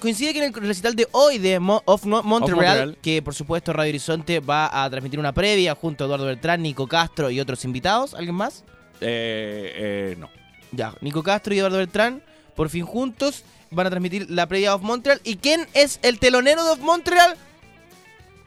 [0.00, 2.98] coincide que en el recital de hoy de Mo- of Mo- Montreal, Montreal.
[3.00, 6.88] que por supuesto Radio Horizonte va a transmitir una previa junto a Eduardo Beltrán, Nico
[6.88, 8.14] Castro y otros invitados.
[8.14, 8.64] ¿Alguien más?
[9.00, 10.28] Eh, eh, no.
[10.72, 12.22] Ya, Nico Castro y Eduardo Beltrán,
[12.56, 15.20] por fin juntos, van a transmitir la previa de Off Montreal.
[15.22, 17.36] ¿Y quién es el telonero de Off Montreal?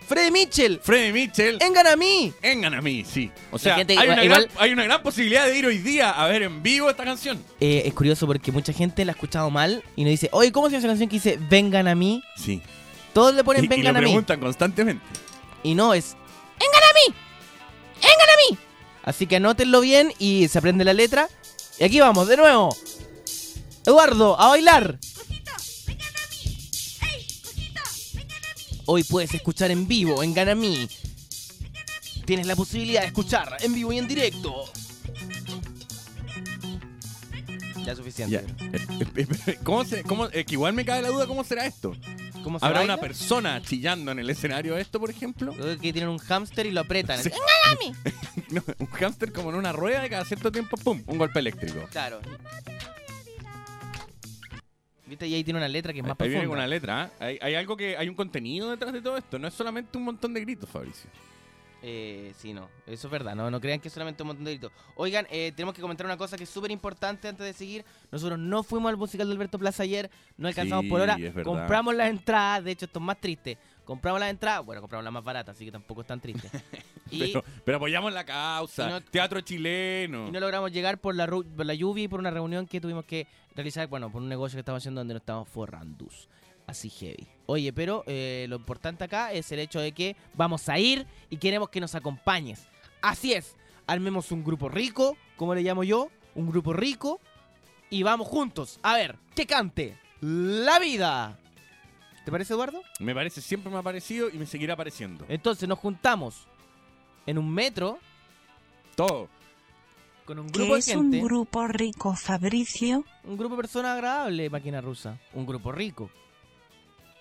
[0.07, 0.79] Freddy Mitchell.
[0.81, 1.57] Freddy Mitchell.
[1.61, 2.33] En Ganamí.
[2.41, 3.29] En Ganamí, sí.
[3.51, 6.27] O sea, hay, una igual- gran, hay una gran posibilidad de ir hoy día a
[6.27, 7.43] ver en vivo esta canción.
[7.59, 10.67] Eh, es curioso porque mucha gente la ha escuchado mal y nos dice, oye, ¿cómo
[10.67, 12.23] se llama esa canción que dice Vengan a mí?
[12.37, 12.61] Sí.
[13.13, 14.05] Todos le ponen Y, y Vengan a mí.
[14.05, 15.03] preguntan constantemente.
[15.63, 16.15] Y no es
[16.59, 17.15] ¡Vengan a mí!
[17.95, 18.57] ¡Vengan a mí!
[19.03, 21.27] Así que anótenlo bien y se aprende la letra.
[21.79, 22.75] Y aquí vamos, de nuevo.
[23.85, 24.99] Eduardo, a bailar.
[28.89, 30.87] Hoy puedes escuchar en vivo en Ganamí.
[32.25, 34.63] Tienes la posibilidad de escuchar en vivo y en directo.
[37.83, 38.45] Ya es suficiente.
[38.45, 39.55] Ya.
[39.63, 41.97] ¿Cómo se, cómo, eh, que igual me cae la duda cómo será esto.
[42.43, 42.93] ¿Cómo se ¿Habrá baila?
[42.93, 45.51] una persona chillando en el escenario de esto, por ejemplo?
[45.51, 47.21] Creo que tienen un hámster y lo apretan.
[47.21, 47.29] Sí.
[48.49, 51.03] No, un hámster como en una rueda y cada cierto tiempo, ¡pum!
[51.07, 51.85] Un golpe eléctrico.
[51.91, 52.21] Claro.
[55.07, 56.63] Viste, y ahí tiene una letra que es más Ahí viene profunda.
[56.63, 57.03] una letra.
[57.03, 57.11] ¿ah?
[57.25, 59.39] Hay, hay algo que hay un contenido detrás de todo esto.
[59.39, 61.09] No es solamente un montón de gritos, Fabricio.
[61.83, 64.51] Eh, sí, no, eso es verdad, no, no crean que es solamente un montón de
[64.53, 64.71] gritos.
[64.95, 67.85] Oigan, eh, tenemos que comentar una cosa que es súper importante antes de seguir.
[68.11, 71.17] Nosotros no fuimos al musical de Alberto Plaza ayer, no alcanzamos Sí, por hora.
[71.43, 73.57] Compramos las entradas, de hecho esto es más triste.
[73.87, 76.49] Compramos las entradas, bueno, compramos las más baratas, así que tampoco es tan triste.
[77.09, 78.87] y, Pero, pero apoyamos la causa.
[78.89, 80.27] No- Teatro chileno.
[80.27, 83.05] y no logramos llegar por la, por la lluvia y por una reunión que tuvimos
[83.05, 83.25] que
[83.55, 86.05] realizar, bueno, por un negocio que estamos haciendo donde nos estamos forrando.
[86.67, 87.25] Así heavy.
[87.45, 91.37] Oye, pero eh, lo importante acá es el hecho de que vamos a ir y
[91.37, 92.67] queremos que nos acompañes.
[93.01, 93.55] Así es.
[93.87, 97.21] Armemos un grupo rico, como le llamo yo, un grupo rico,
[97.89, 98.79] y vamos juntos.
[98.83, 101.39] A ver, que cante la vida.
[102.27, 102.81] ¿Te parece, Eduardo?
[102.99, 105.25] Me parece, siempre me ha parecido y me seguirá pareciendo.
[105.29, 106.45] Entonces nos juntamos
[107.25, 107.99] en un metro
[108.97, 109.29] Todo.
[110.25, 113.05] con un ¿Qué grupo de es un grupo rico, Fabricio?
[113.23, 115.17] Un grupo de personas agradables, máquina rusa.
[115.35, 116.09] Un grupo rico.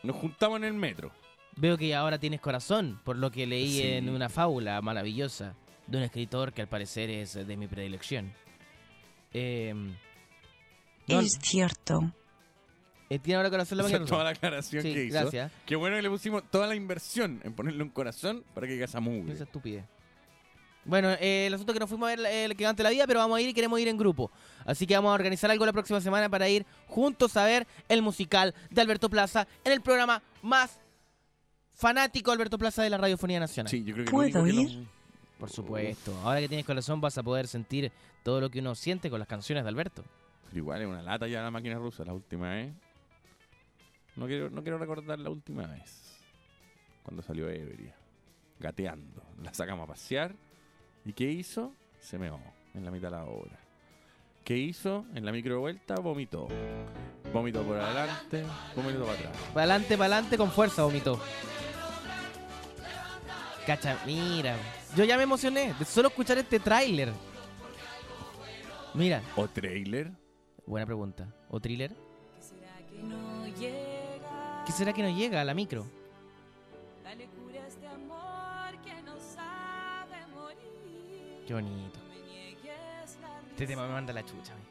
[0.03, 1.13] Nos juntamos en el metro.
[1.55, 3.83] Veo que ahora tienes corazón, por lo que leí Sí.
[3.87, 5.55] en una fábula maravillosa
[5.87, 8.33] de un escritor que al parecer es de mi predilección.
[9.33, 9.73] Eh,
[11.07, 12.13] no, Es cierto.
[13.11, 14.05] Eh, ¿Tiene ahora corazón la rusa?
[14.05, 15.19] toda la aclaración Sí, que hizo.
[15.21, 15.53] gracias.
[15.65, 18.85] Qué bueno que le pusimos toda la inversión en ponerle un corazón para que diga
[18.87, 19.33] esa mugre.
[19.35, 19.85] Esa estupidez.
[20.85, 22.91] Bueno, eh, el asunto es que no fuimos a ver eh, el que cante la
[22.91, 24.31] vida, pero vamos a ir y queremos ir en grupo.
[24.65, 28.03] Así que vamos a organizar algo la próxima semana para ir juntos a ver el
[28.03, 30.79] musical de Alberto Plaza en el programa más
[31.75, 33.69] fanático de Alberto Plaza de la Radiofonía Nacional.
[33.71, 34.77] Sí, yo creo que ¿Puedo que ir?
[34.79, 34.87] no-
[35.41, 36.17] Por supuesto.
[36.23, 37.91] Ahora que tienes corazón vas a poder sentir
[38.23, 40.05] todo lo que uno siente con las canciones de Alberto.
[40.47, 42.73] Pero igual es una lata ya la máquina rusa la última vez.
[44.17, 46.21] No quiero, no quiero recordar la última vez.
[47.03, 47.95] Cuando salió ebria.
[48.59, 49.23] Gateando.
[49.43, 50.35] La sacamos a pasear.
[51.05, 51.73] ¿Y qué hizo?
[52.01, 52.41] Se meó
[52.75, 53.59] en la mitad de la obra.
[54.45, 55.05] ¿Qué hizo?
[55.15, 56.49] En la micro vuelta vomitó.
[57.33, 58.45] Vomitó por adelante,
[58.75, 59.37] vomitó para atrás.
[59.53, 61.21] Para adelante, para adelante, con fuerza, vomitó.
[63.67, 64.57] Cacha, mira.
[64.97, 67.13] Yo ya me emocioné de solo escuchar este tráiler.
[68.95, 70.13] Mira, ¿O trailer?
[70.65, 71.29] buena pregunta.
[71.51, 71.91] ¿O thriller?
[71.91, 73.45] ¿Qué será que no
[75.15, 75.87] llega a la micro?
[81.47, 81.99] Qué bonito.
[83.51, 84.53] Este tema me manda la chucha.
[84.53, 84.63] a mí.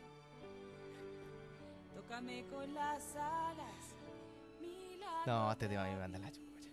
[5.26, 6.69] No, este tema me manda la chucha.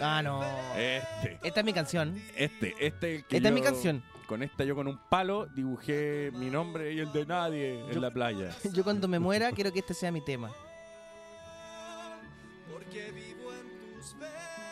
[0.00, 0.42] Ah, no.
[0.76, 1.38] Este.
[1.42, 2.22] Esta es mi canción.
[2.36, 4.02] Este, este el que Esta es mi canción.
[4.26, 8.10] Con esta yo con un palo dibujé mi nombre y el de nadie en la
[8.10, 8.56] playa.
[8.72, 10.50] Yo cuando me muera quiero que este sea mi tema.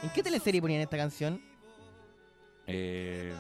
[0.03, 1.41] ¿En qué teleserie ponían esta canción?
[2.67, 3.35] Eh,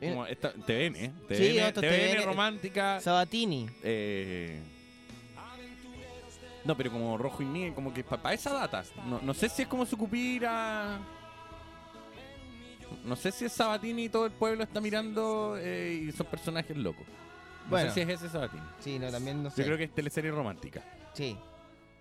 [0.00, 1.12] Eh, como esta, TVN, ¿eh?
[1.26, 3.00] TVN, Sí, esto es TVN TVN, romántica.
[3.00, 3.68] Sabatini.
[3.82, 4.60] eh,
[6.64, 8.84] no, pero como rojo y miel, como que para esa data.
[9.06, 11.00] No, no sé si es como Sucupira.
[13.04, 16.76] No sé si es Sabatini y todo el pueblo está mirando eh, y son personajes
[16.76, 17.06] locos.
[17.64, 17.88] No Bueno.
[17.88, 18.62] sé si es ese Sabatini.
[18.80, 19.62] Sí, no, también no sé.
[19.62, 20.82] Yo creo que es teleserie romántica.
[21.14, 21.36] Sí.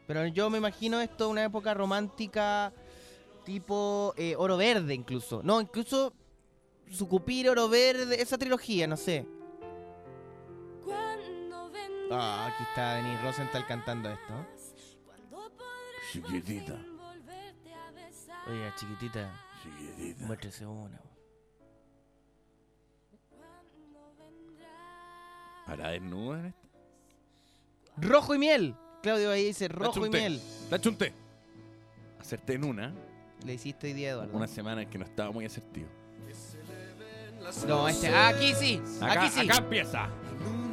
[0.08, 2.74] Pero yo me imagino esto una época romántica
[3.44, 5.42] tipo eh, Oro Verde incluso.
[5.44, 6.14] No, incluso
[6.90, 9.28] Sucupira, Oro Verde, esa trilogía, no sé.
[12.10, 14.34] Ah, aquí está Denis Rosenthal cantando esto.
[16.14, 16.80] Chiquitita.
[18.48, 19.46] Oiga, chiquitita.
[19.62, 20.26] Chiquitita.
[20.26, 21.02] Muéstrese una.
[25.66, 26.68] ¿Para desnuda en esta?
[27.98, 28.76] Rojo y miel.
[29.08, 30.42] Claudio ahí dice rojo y miel.
[30.70, 31.14] Date un té.
[32.20, 32.94] Hacerte en una.
[33.46, 34.36] Le hiciste hoy día, Eduardo.
[34.36, 35.88] Una semana en que no estaba muy asertivo.
[37.66, 38.14] No, este.
[38.14, 38.82] Aquí sí.
[39.00, 39.40] Acá, aquí sí.
[39.40, 40.10] acá empieza.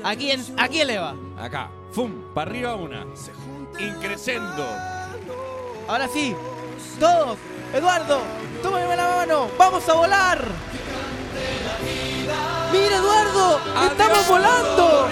[0.03, 1.15] Aquí, en, aquí eleva.
[1.39, 1.71] Acá.
[1.93, 2.35] Fum.
[2.35, 3.07] Para arriba una.
[3.79, 4.67] Increscendo.
[5.87, 6.35] Ahora sí.
[6.99, 7.39] Todos.
[7.73, 8.21] Eduardo,
[8.65, 9.49] tómame la mano.
[9.57, 10.45] Vamos a volar.
[12.73, 13.61] Mira, Eduardo.
[13.93, 15.09] Estamos volando.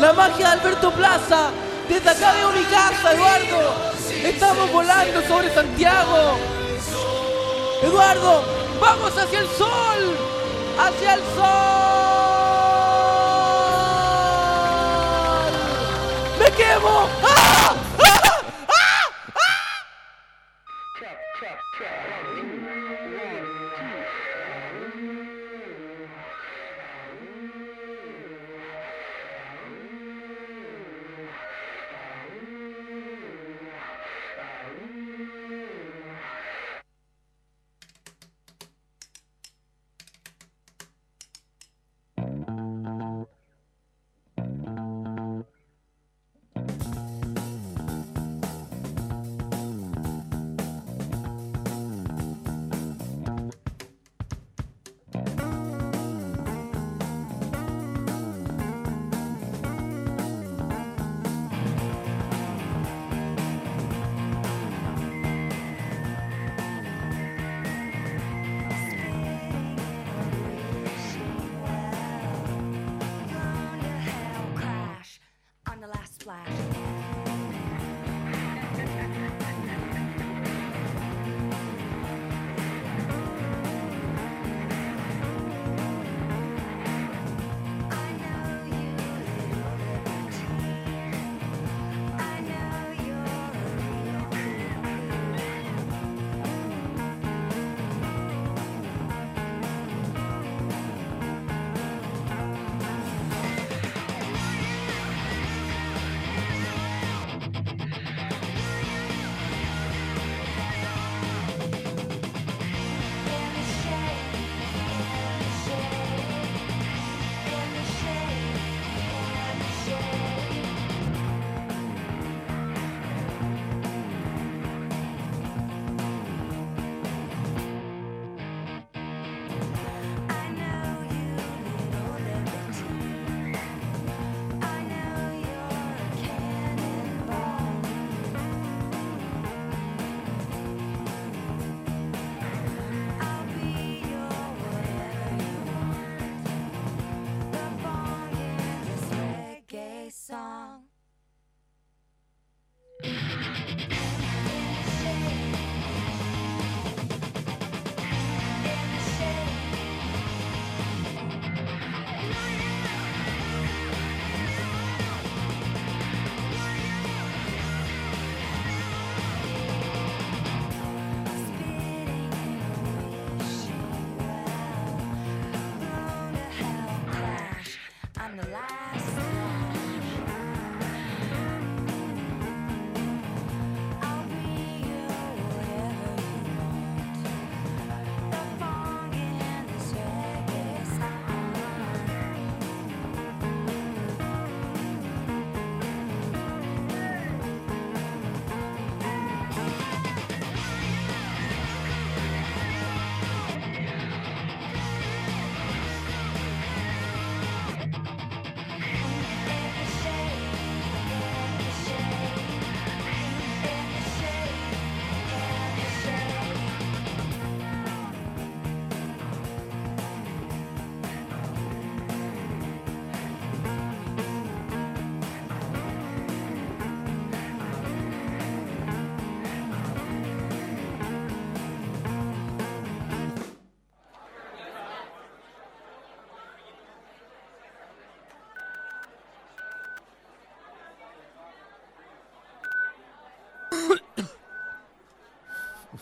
[0.00, 1.50] La magia de Alberto Plaza.
[1.92, 3.92] Desde acá veo mi casa, Eduardo.
[4.24, 6.38] Estamos volando sobre Santiago.
[7.82, 8.42] Eduardo,
[8.80, 10.16] vamos hacia el sol.
[10.78, 11.52] Hacia el sol.
[16.38, 17.08] Me quemo.
[17.24, 17.41] ¡Ah!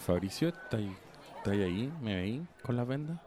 [0.06, 0.96] Fabricio, ¿está ahí,
[1.36, 1.92] está ahí, ahí?
[2.00, 3.18] ¿Me veí con las vendas?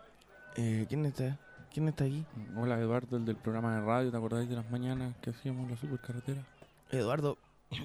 [0.55, 1.37] Eh, ¿Quién está?
[1.71, 2.25] ¿Quién está aquí?
[2.55, 5.77] Hola Eduardo, el del programa de radio, ¿te acordáis de las mañanas que hacíamos la
[5.77, 6.41] supercarretera?
[6.91, 7.37] Eduardo,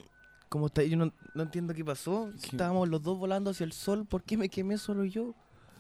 [0.49, 0.83] ¿Cómo está?
[0.83, 2.33] Yo no, no entiendo qué pasó.
[2.39, 2.51] Sí.
[2.53, 4.07] Estábamos los dos volando hacia el sol.
[4.07, 5.35] ¿Por qué me quemé solo yo?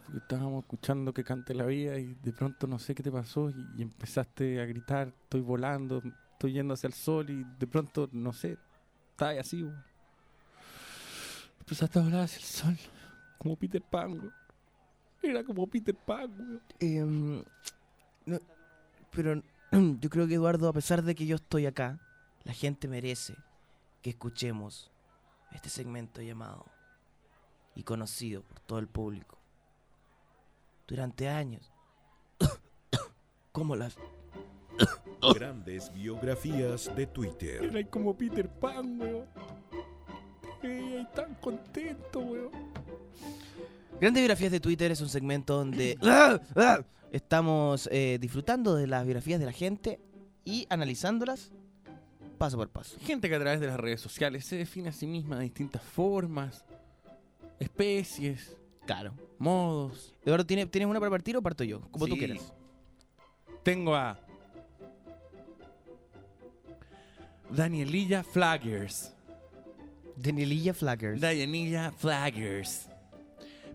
[0.04, 3.48] Porque estábamos escuchando que cante la vida y de pronto no sé qué te pasó
[3.48, 6.02] y, y empezaste a gritar, estoy volando,
[6.32, 8.58] estoy yendo hacia el sol y de pronto, no sé,
[9.10, 9.62] estás ahí así.
[9.62, 9.82] weón.
[11.60, 12.78] Empezaste a volar hacia el sol,
[13.38, 14.34] como Peter Pan, weón.
[15.22, 16.62] Era como Peter Pan, weón.
[16.80, 17.44] Em,
[18.26, 18.38] no,
[19.10, 19.42] pero
[20.00, 22.00] yo creo que Eduardo, a pesar de que yo estoy acá,
[22.44, 23.34] la gente merece
[24.02, 24.90] que escuchemos
[25.52, 26.66] este segmento llamado
[27.74, 29.38] y conocido por todo el público
[30.86, 31.72] durante años.
[33.52, 33.96] Como las
[35.34, 37.64] Grandes biografías de Twitter.
[37.64, 39.26] Era como Peter Pan, weón.
[40.62, 42.52] Ey, tan contento, weón.
[44.00, 45.98] Grandes biografías de Twitter es un segmento donde
[47.12, 50.00] estamos eh, disfrutando de las biografías de la gente
[50.44, 51.50] y analizándolas
[52.38, 52.96] paso por paso.
[53.00, 55.82] Gente que a través de las redes sociales se define a sí misma de distintas
[55.82, 56.64] formas,
[57.58, 59.12] especies, Claro.
[59.38, 60.14] modos.
[60.24, 61.80] Eduardo, ¿tiene- ¿tienes una para partir o parto yo?
[61.90, 62.52] Como tú quieras.
[63.64, 64.18] Tengo a
[67.50, 69.12] Danielilla Flaggers.
[70.16, 71.20] Danielilla Flaggers.
[71.20, 72.87] Danielilla Flaggers.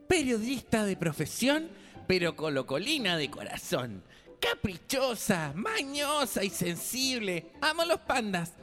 [0.07, 1.69] Periodista de profesión,
[2.07, 4.03] pero colocolina de corazón.
[4.39, 7.51] Caprichosa, mañosa y sensible.
[7.61, 8.53] Amo los pandas.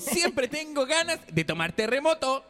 [0.00, 2.44] Siempre tengo ganas de tomar terremoto.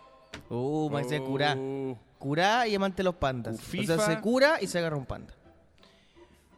[0.48, 1.56] Uh, más de curá.
[1.58, 1.98] Oh.
[2.18, 3.54] Curá y amante de los pandas.
[3.54, 3.96] O Ufifa.
[3.96, 5.34] sea, se cura y se agarra un panda.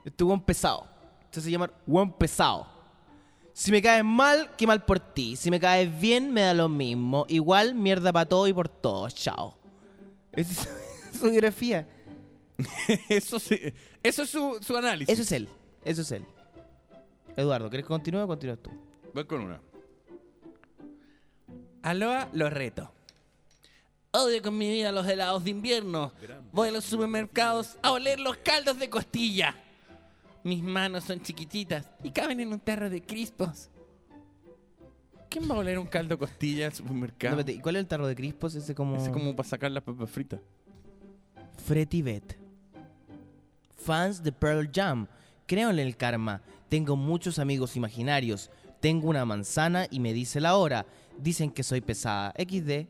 [0.04, 0.86] Este buen pesado.
[1.24, 2.66] Este se llama buen pesado.
[3.52, 5.36] Si me caes mal, qué mal por ti.
[5.36, 7.26] Si me caes bien, me da lo mismo.
[7.28, 9.08] Igual, mierda para todo y por todo.
[9.10, 9.56] Chao.
[10.32, 10.66] Es
[11.18, 11.88] su biografía.
[13.08, 13.58] Eso, sí,
[14.02, 15.12] eso es su, su análisis.
[15.12, 15.48] Eso es él.
[15.84, 16.24] Eso es él.
[17.36, 18.70] Eduardo, ¿quieres que continúe o continúas tú?
[19.14, 19.60] Voy con una.
[21.82, 22.92] Aloha, lo reto.
[24.12, 26.12] Odio con mi vida los helados de invierno.
[26.52, 29.56] Voy a los supermercados a oler los caldos de costilla.
[30.44, 33.70] Mis manos son chiquititas y caben en un tarro de crispos.
[35.30, 37.34] ¿Quién va a oler un caldo de costilla al supermercado?
[37.34, 38.54] No, espérate, ¿y ¿Cuál es el tarro de crispos?
[38.54, 38.96] Ese como...
[38.96, 40.40] Ese como para sacar las papas fritas.
[41.56, 42.38] Freddy Bet.
[43.76, 45.06] Fans de Pearl Jam.
[45.46, 46.42] Creo en el karma.
[46.68, 48.50] Tengo muchos amigos imaginarios.
[48.80, 50.86] Tengo una manzana y me dice la hora.
[51.18, 52.32] Dicen que soy pesada.
[52.38, 52.86] XD.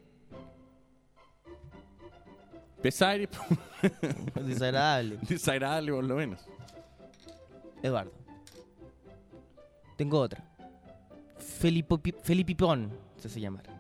[2.83, 3.21] Pesar.
[4.45, 5.19] Desagradable.
[5.29, 6.41] Desagradable por lo menos.
[7.83, 8.13] Eduardo.
[9.97, 10.45] Tengo otra.
[11.39, 13.72] Felipo, Felipipón, se hace llamar.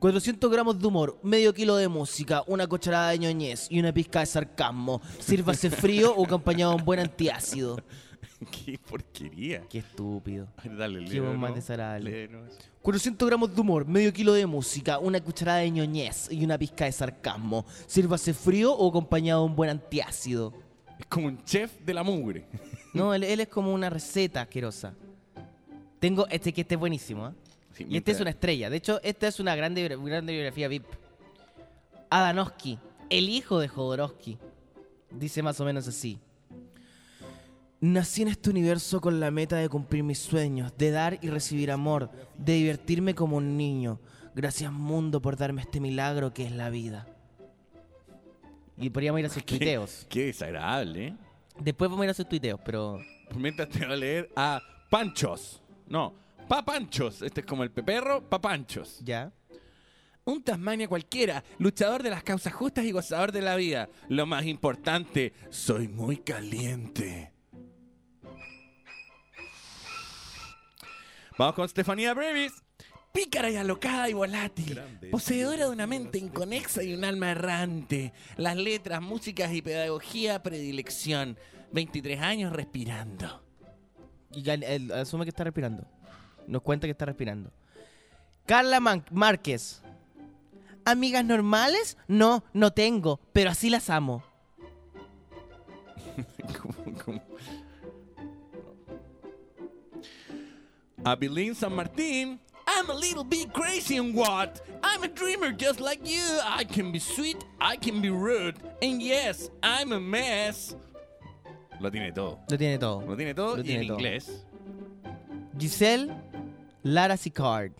[0.00, 4.20] 400 gramos de humor, medio kilo de música, una cucharada de ñoñez y una pizca
[4.20, 5.02] de sarcasmo.
[5.18, 7.76] Sírvase frío o acompañado de un buen antiácido.
[8.50, 9.62] Qué porquería.
[9.68, 10.48] Qué estúpido.
[10.64, 11.56] Dale, Qué voz más ¿no?
[11.56, 12.10] desagradable.
[12.10, 12.56] Léelo eso.
[12.80, 16.86] 400 gramos de humor, medio kilo de música, una cucharada de ñoñez y una pizca
[16.86, 17.66] de sarcasmo.
[17.86, 20.54] Sírvase frío o acompañado de un buen antiácido.
[20.98, 22.46] Es como un chef de la mugre.
[22.94, 24.94] No, él, él es como una receta asquerosa.
[25.98, 27.32] Tengo este que este es buenísimo, ¿eh?
[27.80, 28.68] Sí, Y este es una estrella.
[28.70, 30.84] De hecho, esta es una grande, grande biografía VIP.
[32.10, 32.78] Adanowski,
[33.08, 34.38] el hijo de Jodorowsky.
[35.10, 36.18] Dice más o menos así.
[37.80, 41.70] Nací en este universo con la meta de cumplir mis sueños, de dar y recibir
[41.70, 44.00] amor, de divertirme como un niño.
[44.34, 47.06] Gracias mundo por darme este milagro que es la vida.
[48.76, 50.06] Y podríamos ir a sus Qué- tuiteos.
[50.08, 51.16] Qué desagradable, ¿eh?
[51.58, 52.98] Después vamos a ir a sus tuiteos, pero...
[53.34, 55.62] Mientras te va a leer a Panchos.
[55.88, 56.14] No,
[56.50, 57.22] Papanchos.
[57.22, 58.98] Este es como el peperro, Papanchos.
[59.04, 59.32] Ya.
[60.24, 63.88] Un Tasmania cualquiera, luchador de las causas justas y gozador de la vida.
[64.08, 67.32] Lo más importante, soy muy caliente.
[71.38, 72.52] Vamos con Estefanía Brevis.
[73.12, 78.12] Pícara y alocada y volátil, poseedora de una mente inconexa y un alma errante.
[78.36, 81.38] Las letras, músicas y pedagogía, predilección.
[81.70, 83.44] 23 años respirando.
[84.32, 85.86] Y ya, él asume que está respirando.
[86.50, 87.50] Nos cuenta que está respirando.
[88.44, 89.80] Carla Man- Márquez.
[90.84, 91.96] ¿Amigas normales?
[92.08, 94.24] No, no tengo, pero así las amo.
[96.60, 97.22] ¿Cómo, cómo?
[101.04, 102.38] Abilene San Martín.
[102.66, 104.60] I'm a little bit crazy and what?
[104.82, 106.22] I'm a dreamer just like you.
[106.44, 108.56] I can be sweet, I can be rude.
[108.82, 110.74] And yes, I'm a mess.
[111.80, 112.38] Lo tiene todo.
[112.48, 113.00] Lo tiene todo.
[113.06, 113.98] Lo tiene todo Lo y tiene en todo.
[113.98, 114.44] inglés.
[115.58, 116.12] Giselle
[116.82, 117.72] Lara Sicard.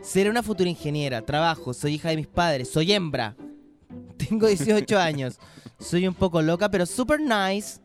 [0.00, 1.22] Seré una futura ingeniera.
[1.22, 1.72] Trabajo.
[1.74, 2.70] Soy hija de mis padres.
[2.70, 3.34] Soy hembra.
[4.16, 5.38] Tengo 18 años.
[5.78, 7.80] Soy un poco loca, pero super nice.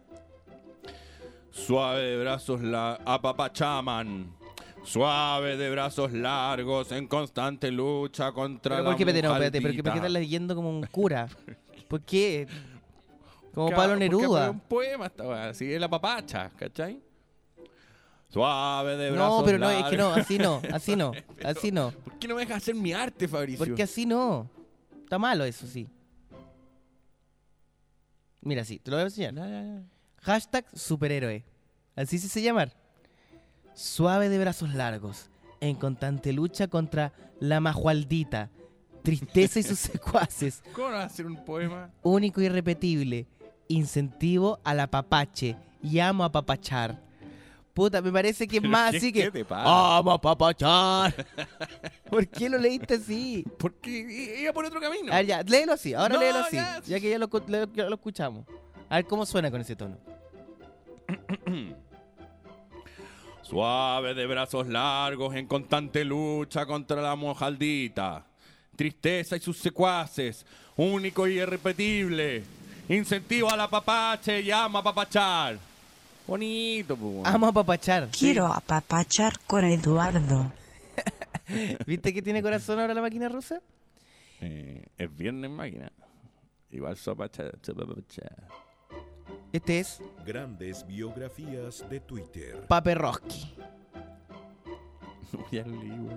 [1.52, 4.34] Suave de brazos la apapachaman.
[4.84, 9.62] Suave de brazos largos, en constante lucha contra Pero la ¿por qué, espérate, no, espérate,
[9.62, 10.08] pero ¿por qué mujaldita.
[10.08, 11.28] estás leyendo como un cura?
[11.88, 12.48] ¿Por qué?
[13.54, 14.50] Como Pablo porque Es Neruda.
[14.50, 17.00] un poema esta weá, así es la papacha, ¿cachai?
[18.32, 20.26] Suave de brazos No, pero no, es que no, largos.
[20.26, 21.12] así no, así no,
[21.44, 21.92] así no.
[21.92, 23.66] ¿Por qué no me dejas hacer mi arte, Fabricio?
[23.66, 24.50] Porque así no.
[25.04, 25.88] Está malo eso, sí.
[28.42, 29.84] Mira, sí, te lo voy a enseñar.
[30.22, 31.44] Hashtag superhéroe.
[31.96, 32.74] Así se hace llamar.
[33.74, 35.30] Suave de brazos largos,
[35.60, 38.50] en constante lucha contra la majualdita,
[39.04, 41.90] tristeza y sus secuaces, ¿Cómo vas a hacer un poema?
[42.04, 43.28] único y irrepetible,
[43.68, 47.02] incentivo al apapache y amo a papachar.
[47.74, 49.98] Puta, me parece que es más ¿qué- así que te pasa?
[49.98, 51.14] amo a papachar.
[52.10, 53.46] ¿Por qué lo leíste así?
[53.58, 55.12] Porque iba por otro camino.
[55.12, 56.82] A ver, ya, léelo así, ahora No, léelo así, ya.
[56.86, 57.30] ya, que ya lo,
[57.74, 58.46] ya lo escuchamos.
[58.90, 59.98] A ver cómo suena con ese tono.
[63.42, 68.26] Suave de brazos largos, en constante lucha contra la mojaldita.
[68.76, 70.46] Tristeza y sus secuaces,
[70.78, 72.44] único y irrepetible.
[72.90, 75.58] Incentivo a la papache y ama papachar.
[76.28, 77.26] Bonito, pues.
[77.26, 78.10] Amo a papachar.
[78.10, 80.52] Quiero apapachar con Eduardo.
[81.86, 83.62] ¿Viste que tiene corazón ahora la máquina rusa?
[84.40, 85.92] Eh, es viernes máquina.
[86.72, 88.30] Igual sopacha, sopacha.
[89.52, 92.66] Este es Grandes biografías de Twitter.
[92.68, 93.54] Paperroski.
[95.52, 96.10] ya leí.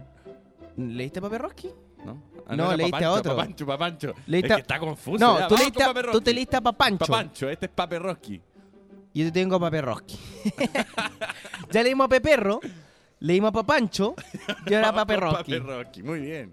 [0.76, 1.70] ¿Leíste Paperroski?
[2.04, 2.22] ¿No?
[2.46, 3.36] Ah, no, leíste Papancho, a otro.
[3.36, 4.14] Papancho, Papancho.
[4.26, 5.18] Leíste Es que está confuso.
[5.18, 7.06] No, tú, leíste tú te leíste a Papancho.
[7.06, 8.40] Papancho, este es Paperroski.
[9.14, 10.18] Yo te tengo a Paperroski.
[11.70, 12.60] ya leímos a Peperro,
[13.20, 14.16] leímos a Papancho
[14.66, 15.52] y ahora a Paperroski.
[15.52, 16.52] Paperroski, muy bien.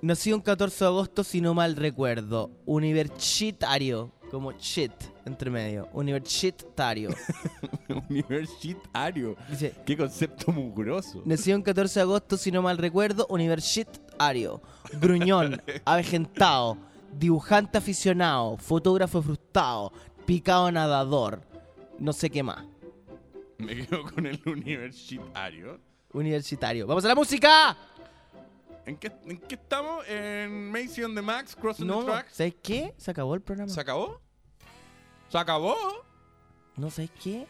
[0.00, 2.50] Nació un 14 de agosto, si no mal recuerdo.
[2.64, 4.10] Universitario.
[4.30, 4.92] Como shit,
[5.26, 5.90] entre medio.
[5.92, 7.10] Universitario.
[8.08, 9.36] Universitario.
[9.50, 11.20] Dice, Qué concepto mugroso.
[11.26, 14.62] Nació un 14 de agosto, si no mal recuerdo, universitario,
[14.98, 16.78] gruñón, avejentado,
[17.12, 19.92] dibujante aficionado, fotógrafo frustrado,
[20.32, 21.42] picado nadador,
[21.98, 22.64] no sé qué más.
[23.58, 25.78] Me quedo con el universitario.
[26.10, 26.86] Universitario.
[26.86, 27.76] ¡Vamos a la música!
[28.86, 30.08] ¿En qué, en qué estamos?
[30.08, 32.34] ¿En Macy on the Max, Crossing No, the Tracks?
[32.34, 32.94] ¿sabes qué?
[32.96, 33.70] Se acabó el programa.
[33.70, 34.22] ¿Se acabó?
[35.28, 35.76] ¿Se acabó?
[36.76, 37.46] ¿No sabes qué?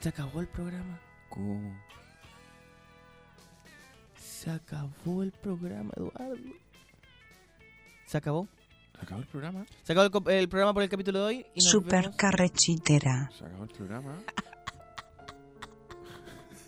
[0.00, 1.00] Se acabó el programa.
[1.30, 1.74] ¿Cómo?
[4.14, 6.36] Se acabó el programa, Eduardo.
[8.04, 8.46] Se acabó.
[9.02, 9.66] ¿Se acabó el programa?
[9.82, 11.46] Se acabó el, el programa por el capítulo de hoy.
[11.54, 12.16] Y nos Super vemos.
[12.16, 13.30] carrechitera.
[13.36, 14.22] ¿Se acabó el programa?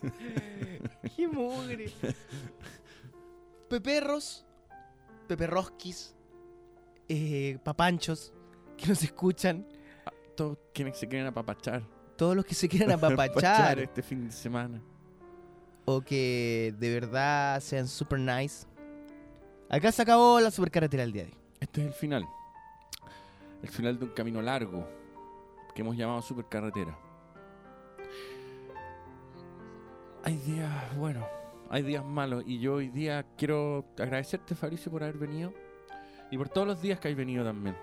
[1.16, 1.93] ¡Qué mugre!
[3.69, 4.44] Peperros,
[5.28, 6.15] peperrosquis,
[7.09, 8.32] eh, papanchos
[8.77, 9.66] que nos escuchan,
[10.36, 11.82] Todos quienes se quieren apapachar.
[12.16, 14.82] todos los que se quieran apapachar este fin de semana.
[15.86, 18.66] o que de verdad sean super nice.
[19.70, 21.39] Acá se acabó la supercarretera del día de hoy.
[21.65, 22.28] Este es el final.
[23.62, 24.86] El final de un camino largo
[25.74, 26.95] que hemos llamado supercarretera.
[30.24, 31.27] Hay días, bueno,
[31.70, 35.55] hay días malos y yo hoy día quiero agradecerte, Fabricio, por haber venido
[36.31, 37.74] y por todos los días que has venido también.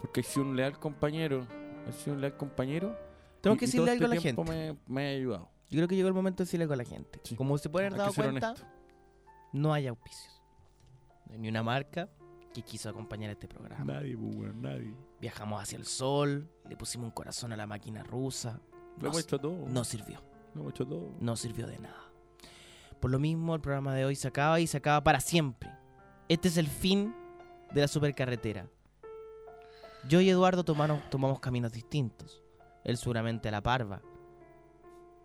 [0.00, 1.46] Porque has sido un leal compañero,
[1.88, 2.98] has sido un leal compañero.
[3.40, 4.42] Tengo y- que decirle algo a la este gente.
[4.42, 5.48] Me, me ha ayudado.
[5.70, 7.20] Yo creo que llegó el momento de decirle algo a la gente.
[7.36, 8.66] Como se puede haber dado cuenta, honesto.
[9.52, 10.42] no hay auspicios.
[11.26, 12.08] No hay ni una marca
[12.54, 13.84] que quiso acompañar este programa.
[13.84, 14.94] Nadie, pues, weón, nadie.
[15.20, 18.60] Viajamos hacia el sol, le pusimos un corazón a la máquina rusa.
[18.98, 19.66] Lo hemos hecho todo.
[19.68, 20.22] No sirvió.
[20.54, 21.10] Lo hemos hecho todo.
[21.20, 22.00] No sirvió de nada.
[23.00, 25.70] Por lo mismo, el programa de hoy se acaba y se acaba para siempre.
[26.28, 27.14] Este es el fin
[27.74, 28.66] de la supercarretera.
[30.08, 32.40] Yo y Eduardo tomaron- tomamos caminos distintos.
[32.84, 34.00] Él seguramente a la parva.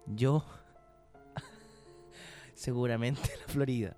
[0.08, 0.44] Yo
[2.54, 3.96] seguramente a la Florida.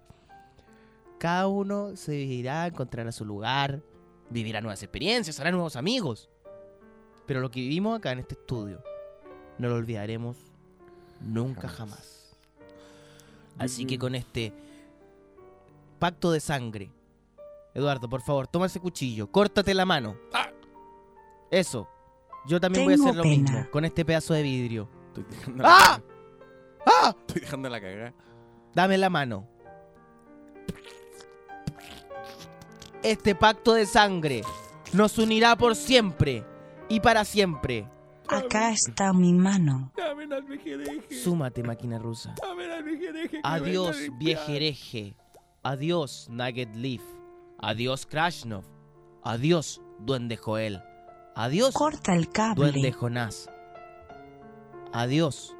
[1.21, 3.83] Cada uno se irá, encontrará su lugar,
[4.31, 6.31] vivirá nuevas experiencias, hará nuevos amigos.
[7.27, 8.81] Pero lo que vivimos acá en este estudio,
[9.59, 10.35] no lo olvidaremos
[11.19, 12.35] nunca jamás.
[13.59, 14.51] Así que con este
[15.99, 16.91] pacto de sangre,
[17.75, 20.17] Eduardo, por favor, toma ese cuchillo, córtate la mano.
[21.51, 21.87] Eso.
[22.47, 23.51] Yo también voy a hacer lo pena.
[23.51, 24.89] mismo con este pedazo de vidrio.
[25.09, 26.01] Estoy dejando ¡Ah!
[26.83, 27.15] ¡Ah!
[27.15, 28.13] Estoy dejando la cagada.
[28.73, 29.50] Dame la mano.
[33.03, 34.41] Este pacto de sangre
[34.93, 36.45] nos unirá por siempre
[36.89, 37.87] y para siempre.
[38.27, 39.91] Acá está mi mano.
[41.23, 42.35] Súmate, máquina rusa.
[43.43, 45.15] Adiós, viejereje.
[45.63, 47.01] Adiós, Nugget Leaf.
[47.59, 48.65] Adiós, Krashnov.
[49.23, 50.81] Adiós, Duende Joel.
[51.35, 52.71] Adiós, Corta el cable.
[52.71, 53.49] Duende Jonás.
[54.93, 55.55] Adiós,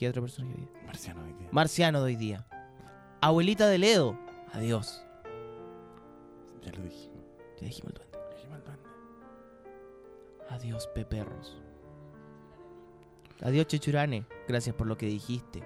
[0.00, 0.80] ¿Qué otro personaje hoy día?
[0.86, 1.48] Marciano hoy día.
[1.52, 2.46] Marciano de hoy día.
[3.20, 4.18] Abuelita de Ledo.
[4.54, 5.04] Adiós.
[6.62, 7.24] Ya lo dijimos.
[7.58, 8.18] Ya dijimos el duende.
[8.34, 8.90] Dijimos el duende.
[10.50, 11.58] Adiós, Peperros.
[13.42, 14.26] Adiós, Chechurane.
[14.48, 15.62] Gracias por lo que dijiste.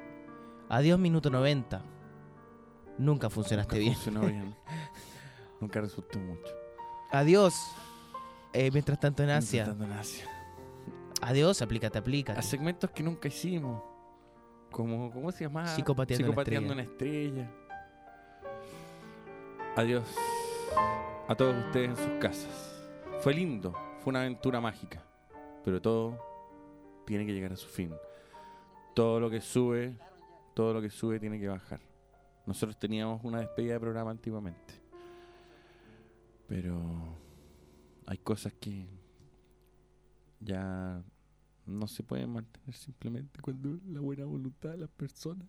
[0.69, 1.83] Adiós, minuto 90.
[2.99, 3.95] Nunca funcionaste bien.
[3.95, 4.55] Funcionó bien.
[5.61, 6.53] Nunca resultó mucho.
[7.11, 7.55] Adiós.
[8.53, 9.65] Eh, mientras tanto en Mientras Asia.
[9.65, 10.29] tanto en Asia.
[11.23, 12.39] Adiós, aplícate, aplícate.
[12.39, 13.83] A segmentos que nunca hicimos.
[14.71, 15.67] Como, ¿Cómo se llama?
[15.69, 17.51] Psicopateando una Psicopateando una estrella.
[19.77, 20.05] Adiós
[21.29, 22.89] a todos ustedes en sus casas.
[23.21, 25.03] Fue lindo, fue una aventura mágica.
[25.65, 26.19] Pero todo
[27.07, 27.95] tiene que llegar a su fin.
[28.95, 29.99] Todo lo que sube,
[30.55, 31.81] todo lo que sube tiene que bajar.
[32.47, 34.75] Nosotros teníamos una despedida de programa antiguamente.
[36.47, 36.79] Pero
[38.07, 38.87] hay cosas que
[40.41, 41.03] ya
[41.67, 45.49] no se pueden mantener simplemente cuando la buena voluntad de las personas